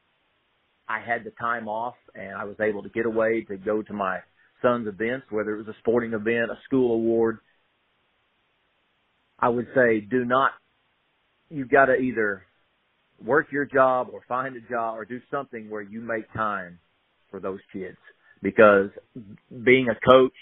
I 0.88 1.00
had 1.00 1.24
the 1.24 1.32
time 1.32 1.68
off 1.68 1.96
and 2.16 2.36
I 2.36 2.46
was 2.46 2.56
able 2.62 2.84
to 2.84 2.90
get 2.90 3.06
away 3.06 3.46
to 3.50 3.58
go 3.58 3.82
to 3.82 3.94
my 3.94 4.20
son's 4.62 4.88
events, 4.88 5.28
whether 5.30 5.54
it 5.54 5.58
was 5.58 5.68
a 5.68 5.78
sporting 5.80 6.14
event, 6.14 6.52
a 6.52 6.58
school 6.66 6.94
award. 6.94 7.40
I 9.40 9.50
would 9.50 9.68
say 9.76 10.02
do 10.02 10.26
not 10.26 10.52
you've 11.50 11.70
got 11.70 11.86
to 11.86 11.96
either 11.96 12.44
work 13.24 13.48
your 13.52 13.66
job 13.66 14.10
or 14.14 14.22
find 14.28 14.56
a 14.56 14.62
job 14.70 14.98
or 14.98 15.06
do 15.06 15.20
something 15.32 15.70
where 15.70 15.82
you 15.82 16.02
make 16.02 16.32
time 16.34 16.80
for 17.32 17.40
those 17.40 17.60
kids 17.74 17.98
because 18.42 18.90
being 19.64 19.88
a 19.90 20.10
coach 20.10 20.34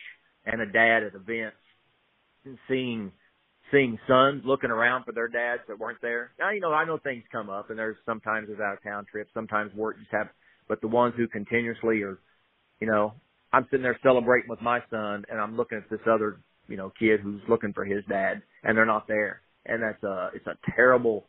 and 0.46 0.62
a 0.62 0.66
dad 0.66 1.04
at 1.04 1.16
events 1.16 1.58
and 2.46 2.58
seeing 2.68 3.12
seeing 3.72 4.00
sons 4.08 4.44
looking 4.46 4.72
around 4.72 5.04
for 5.04 5.12
their 5.12 5.28
dads 5.28 5.62
that 5.68 5.78
weren't 5.80 6.02
there. 6.02 6.32
Now 6.40 6.52
you 6.52 6.62
know 6.62 6.74
I 6.74 6.86
know 6.86 7.00
things 7.00 7.24
come 7.32 7.50
up 7.50 7.70
and 7.70 7.80
there's 7.80 7.98
sometimes 8.06 8.48
there's 8.48 8.60
out 8.60 8.74
of 8.74 8.84
town 8.84 9.06
trips, 9.12 9.32
sometimes 9.34 9.74
work 9.74 9.98
just 10.00 10.12
have 10.12 10.30
but 10.68 10.82
the 10.82 10.88
ones 10.88 11.16
who 11.18 11.28
continuously 11.28 12.04
are 12.04 12.20
you 12.80 12.88
know, 12.88 13.14
I'm 13.54 13.66
sitting 13.70 13.84
there 13.84 14.00
celebrating 14.04 14.50
with 14.50 14.62
my 14.62 14.80
son 14.90 15.26
and 15.30 15.40
I'm 15.40 15.58
looking 15.58 15.78
at 15.78 15.90
this 15.90 16.06
other, 16.12 16.40
you 16.68 16.78
know, 16.78 16.92
kid 17.00 17.22
who's 17.22 17.42
looking 17.50 17.74
for 17.74 17.86
his 17.86 18.04
dad 18.10 18.42
and 18.64 18.78
they're 18.78 18.86
not 18.86 19.08
there. 19.08 19.42
And 19.68 19.84
that's 19.84 20.02
a 20.04 20.32
it's 20.34 20.48
a 20.48 20.58
terrible 20.76 21.28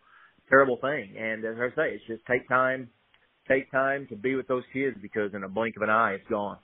terrible 0.48 0.78
thing. 0.80 1.16
And 1.18 1.44
as 1.44 1.56
I 1.58 1.68
say, 1.74 1.94
it's 1.94 2.06
just 2.06 2.24
take 2.26 2.48
time 2.48 2.88
take 3.48 3.70
time 3.70 4.06
to 4.08 4.16
be 4.16 4.34
with 4.34 4.46
those 4.46 4.64
kids 4.72 4.96
because 5.00 5.34
in 5.34 5.42
a 5.42 5.48
blink 5.48 5.76
of 5.76 5.82
an 5.82 5.90
eye 5.90 6.12
it's 6.12 6.28
gone. 6.28 6.58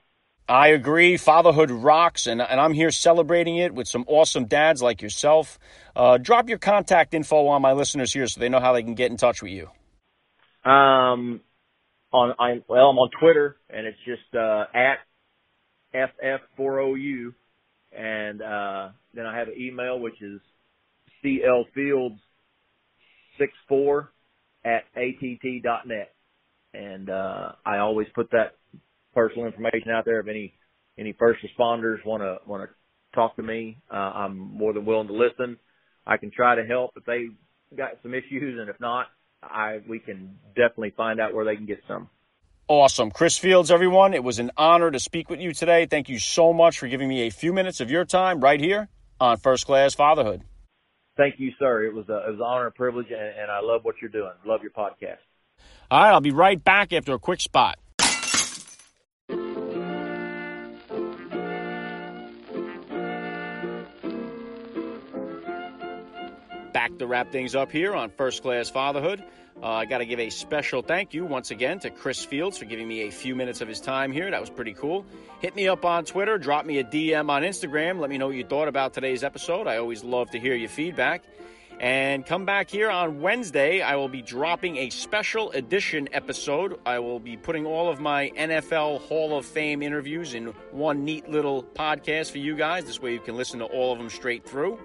I 0.47 0.69
agree. 0.69 1.17
Fatherhood 1.17 1.71
rocks, 1.71 2.27
and, 2.27 2.43
and 2.43 2.61
I'm 2.61 2.75
here 2.75 2.91
celebrating 2.91 3.57
it 3.57 3.75
with 3.75 3.89
some 3.89 4.05
awesome 4.07 4.45
dads 4.45 4.83
like 4.83 5.01
yourself. 5.01 5.59
Uh, 5.97 6.19
drop 6.19 6.51
your 6.51 6.59
contact 6.59 7.15
info 7.15 7.47
on 7.47 7.63
my 7.63 7.73
listeners 7.73 8.13
here 8.13 8.27
so 8.27 8.41
they 8.41 8.51
know 8.51 8.61
how 8.61 8.75
they 8.75 8.83
can 8.83 8.95
get 8.95 9.11
in 9.11 9.17
touch 9.17 9.43
with 9.43 9.53
you. 9.53 9.71
Um, 10.71 11.41
on 12.13 12.35
I 12.39 12.63
well, 12.69 12.91
I'm 12.91 12.99
on 12.99 13.11
Twitter, 13.19 13.57
and 13.71 13.87
it's 13.87 13.99
just 14.05 14.35
uh, 14.35 14.67
at 14.75 14.99
ff4ou, 15.95 17.33
and 17.97 18.43
uh, 18.43 18.89
then 19.15 19.25
I 19.27 19.39
have 19.39 19.49
an 19.49 19.55
email 19.59 19.99
which 19.99 20.21
is 20.21 20.41
clfields64 21.25 24.09
at 24.65 24.85
att.net, 24.97 26.15
and 26.73 27.11
uh, 27.11 27.53
I 27.65 27.79
always 27.79 28.07
put 28.15 28.31
that 28.31 28.55
personal 29.15 29.47
information 29.47 29.91
out 29.91 30.05
there. 30.05 30.21
If 30.21 30.29
any 30.29 30.55
any 30.99 31.15
first 31.19 31.41
responders 31.45 32.05
want 32.05 32.23
to 32.23 32.39
want 32.47 32.69
to 32.69 32.75
talk 33.15 33.37
to 33.37 33.43
me, 33.43 33.79
uh, 33.91 33.97
I'm 33.97 34.37
more 34.37 34.73
than 34.73 34.85
willing 34.85 35.09
to 35.09 35.15
listen. 35.15 35.59
I 36.07 36.17
can 36.17 36.31
try 36.31 36.55
to 36.57 36.65
help 36.65 36.93
if 36.97 37.05
they 37.05 37.27
got 37.77 37.93
some 38.03 38.15
issues, 38.15 38.59
and 38.61 38.69
if 38.69 38.79
not, 38.81 39.07
I 39.43 39.81
we 39.89 39.99
can 39.99 40.39
definitely 40.49 40.95
find 40.97 41.21
out 41.21 41.35
where 41.35 41.45
they 41.45 41.57
can 41.57 41.67
get 41.67 41.81
some. 41.89 42.09
Awesome. 42.67 43.11
Chris 43.11 43.37
Fields, 43.37 43.71
everyone, 43.71 44.15
it 44.15 44.25
was 44.25 44.39
an 44.39 44.51
honor 44.57 44.91
to 44.91 44.99
speak 44.99 45.29
with 45.29 45.39
you 45.39 45.53
today. 45.53 45.85
Thank 45.85 46.09
you 46.09 46.19
so 46.19 46.55
much 46.55 46.79
for 46.79 46.89
giving 46.89 47.11
me 47.11 47.27
a 47.27 47.31
few 47.31 47.53
minutes 47.53 47.83
of 47.83 47.91
your 47.91 48.07
time 48.07 48.41
right 48.41 48.59
here 48.59 48.89
on 49.21 49.37
First 49.37 49.67
Class 49.67 49.95
Fatherhood. 49.95 50.45
Thank 51.17 51.39
you, 51.39 51.53
sir. 51.59 51.85
It 51.85 51.95
was 51.95 52.09
a, 52.09 52.27
it 52.27 52.31
was 52.31 52.37
an 52.37 52.43
honor 52.43 52.67
and 52.67 52.75
privilege, 52.75 53.07
and, 53.11 53.21
and 53.21 53.51
I 53.51 53.61
love 53.61 53.85
what 53.85 53.97
you're 54.01 54.11
doing. 54.11 54.33
Love 54.45 54.63
your 54.63 54.73
podcast. 54.73 55.19
All 55.91 56.01
right, 56.01 56.11
I'll 56.11 56.21
be 56.21 56.33
right 56.33 56.63
back 56.63 56.93
after 56.93 57.15
a 57.15 57.19
quick 57.19 57.41
spot. 57.41 57.79
Back 66.85 66.99
to 66.99 67.07
wrap 67.07 67.33
things 67.33 67.55
up 67.55 67.73
here 67.73 67.95
on 67.95 68.11
First 68.11 68.43
Class 68.43 68.69
Fatherhood. 68.69 69.25
Uh, 69.63 69.69
I 69.69 69.87
got 69.87 69.99
to 69.99 70.05
give 70.05 70.21
a 70.21 70.29
special 70.29 70.83
thank 70.83 71.15
you 71.15 71.25
once 71.25 71.51
again 71.51 71.79
to 71.79 71.89
Chris 71.89 72.23
Fields 72.23 72.59
for 72.59 72.67
giving 72.67 72.87
me 72.87 73.09
a 73.09 73.11
few 73.11 73.35
minutes 73.35 73.63
of 73.63 73.69
his 73.69 73.81
time 73.81 74.13
here. 74.13 74.31
That 74.31 74.41
was 74.43 74.51
pretty 74.51 74.75
cool. 74.75 75.07
Hit 75.41 75.57
me 75.57 75.67
up 75.67 75.87
on 75.87 76.05
Twitter, 76.05 76.37
drop 76.37 76.67
me 76.67 76.81
a 76.81 76.85
DM 76.85 77.31
on 77.31 77.41
Instagram. 77.43 78.01
Let 78.01 78.11
me 78.11 78.19
know 78.19 78.27
what 78.27 78.37
you 78.37 78.45
thought 78.45 78.69
about 78.69 78.93
today's 78.93 79.25
episode. 79.25 79.67
I 79.67 79.79
always 79.79 80.05
love 80.05 80.29
to 80.33 80.39
hear 80.39 80.55
your 80.55 80.69
feedback. 80.69 81.25
And 81.81 82.27
come 82.27 82.45
back 82.45 82.69
here 82.69 82.91
on 82.91 83.23
Wednesday. 83.23 83.81
I 83.81 83.97
will 83.97 84.11
be 84.11 84.21
dropping 84.21 84.77
a 84.77 84.91
special 84.91 85.53
edition 85.53 86.11
episode. 86.13 86.79
I 86.85 86.99
will 86.99 87.19
be 87.19 87.39
putting 87.39 87.65
all 87.65 87.89
of 87.89 87.99
my 87.99 88.31
NFL 88.37 89.01
Hall 89.01 89.39
of 89.39 89.47
Fame 89.47 89.83
interviews 89.83 90.35
in 90.35 90.49
one 90.71 91.03
neat 91.07 91.31
little 91.31 91.63
podcast 91.63 92.31
for 92.31 92.39
you 92.39 92.55
guys. 92.55 92.85
This 92.85 93.01
way 93.01 93.15
you 93.15 93.21
can 93.21 93.39
listen 93.39 93.61
to 93.61 93.65
all 93.65 93.91
of 93.91 93.99
them 93.99 94.11
straight 94.11 94.45
through. 94.45 94.79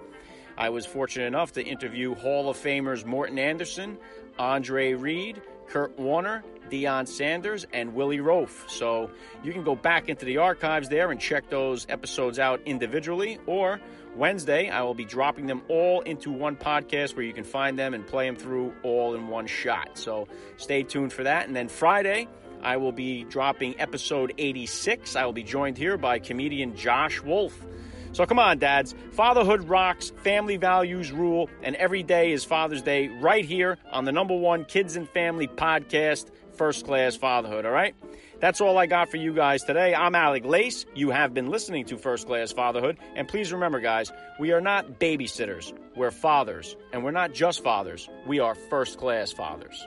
I 0.60 0.68
was 0.68 0.84
fortunate 0.84 1.24
enough 1.24 1.52
to 1.52 1.64
interview 1.64 2.14
Hall 2.14 2.50
of 2.50 2.56
Famers 2.58 3.06
Morten 3.06 3.38
Andersen, 3.38 3.96
Andre 4.38 4.92
Reed, 4.92 5.40
Kurt 5.66 5.98
Warner, 5.98 6.44
Deion 6.68 7.08
Sanders, 7.08 7.66
and 7.72 7.94
Willie 7.94 8.18
Roaf. 8.18 8.68
So 8.68 9.10
you 9.42 9.54
can 9.54 9.64
go 9.64 9.74
back 9.74 10.10
into 10.10 10.26
the 10.26 10.36
archives 10.36 10.90
there 10.90 11.12
and 11.12 11.18
check 11.18 11.48
those 11.48 11.86
episodes 11.88 12.38
out 12.38 12.60
individually. 12.66 13.38
Or 13.46 13.80
Wednesday, 14.14 14.68
I 14.68 14.82
will 14.82 14.92
be 14.92 15.06
dropping 15.06 15.46
them 15.46 15.62
all 15.68 16.02
into 16.02 16.30
one 16.30 16.56
podcast 16.56 17.16
where 17.16 17.24
you 17.24 17.32
can 17.32 17.44
find 17.44 17.78
them 17.78 17.94
and 17.94 18.06
play 18.06 18.26
them 18.26 18.36
through 18.36 18.74
all 18.82 19.14
in 19.14 19.28
one 19.28 19.46
shot. 19.46 19.96
So 19.96 20.28
stay 20.58 20.82
tuned 20.82 21.14
for 21.14 21.22
that. 21.22 21.46
And 21.46 21.56
then 21.56 21.68
Friday, 21.68 22.28
I 22.62 22.76
will 22.76 22.92
be 22.92 23.24
dropping 23.24 23.80
episode 23.80 24.34
86. 24.36 25.16
I 25.16 25.24
will 25.24 25.32
be 25.32 25.42
joined 25.42 25.78
here 25.78 25.96
by 25.96 26.18
comedian 26.18 26.76
Josh 26.76 27.22
Wolf. 27.22 27.58
So 28.12 28.26
come 28.26 28.38
on, 28.40 28.58
dads. 28.58 28.94
Fatherhood 29.12 29.68
rocks, 29.68 30.10
family 30.22 30.56
values 30.56 31.12
rule, 31.12 31.48
and 31.62 31.76
every 31.76 32.02
day 32.02 32.32
is 32.32 32.44
Father's 32.44 32.82
Day 32.82 33.08
right 33.08 33.44
here 33.44 33.78
on 33.92 34.04
the 34.04 34.12
number 34.12 34.36
one 34.36 34.64
kids 34.64 34.96
and 34.96 35.08
family 35.08 35.46
podcast, 35.46 36.30
First 36.54 36.84
Class 36.86 37.14
Fatherhood, 37.14 37.64
all 37.64 37.72
right? 37.72 37.94
That's 38.40 38.60
all 38.60 38.78
I 38.78 38.86
got 38.86 39.10
for 39.10 39.16
you 39.18 39.32
guys 39.32 39.62
today. 39.62 39.94
I'm 39.94 40.14
Alec 40.14 40.44
Lace. 40.44 40.86
You 40.94 41.10
have 41.10 41.34
been 41.34 41.50
listening 41.50 41.84
to 41.86 41.96
First 41.98 42.26
Class 42.26 42.52
Fatherhood. 42.52 42.98
And 43.14 43.28
please 43.28 43.52
remember, 43.52 43.80
guys, 43.80 44.10
we 44.38 44.52
are 44.52 44.60
not 44.60 44.98
babysitters. 44.98 45.72
We're 45.94 46.10
fathers. 46.10 46.74
And 46.92 47.04
we're 47.04 47.10
not 47.10 47.32
just 47.32 47.62
fathers, 47.62 48.08
we 48.26 48.40
are 48.40 48.54
first 48.54 48.98
class 48.98 49.32
fathers. 49.32 49.86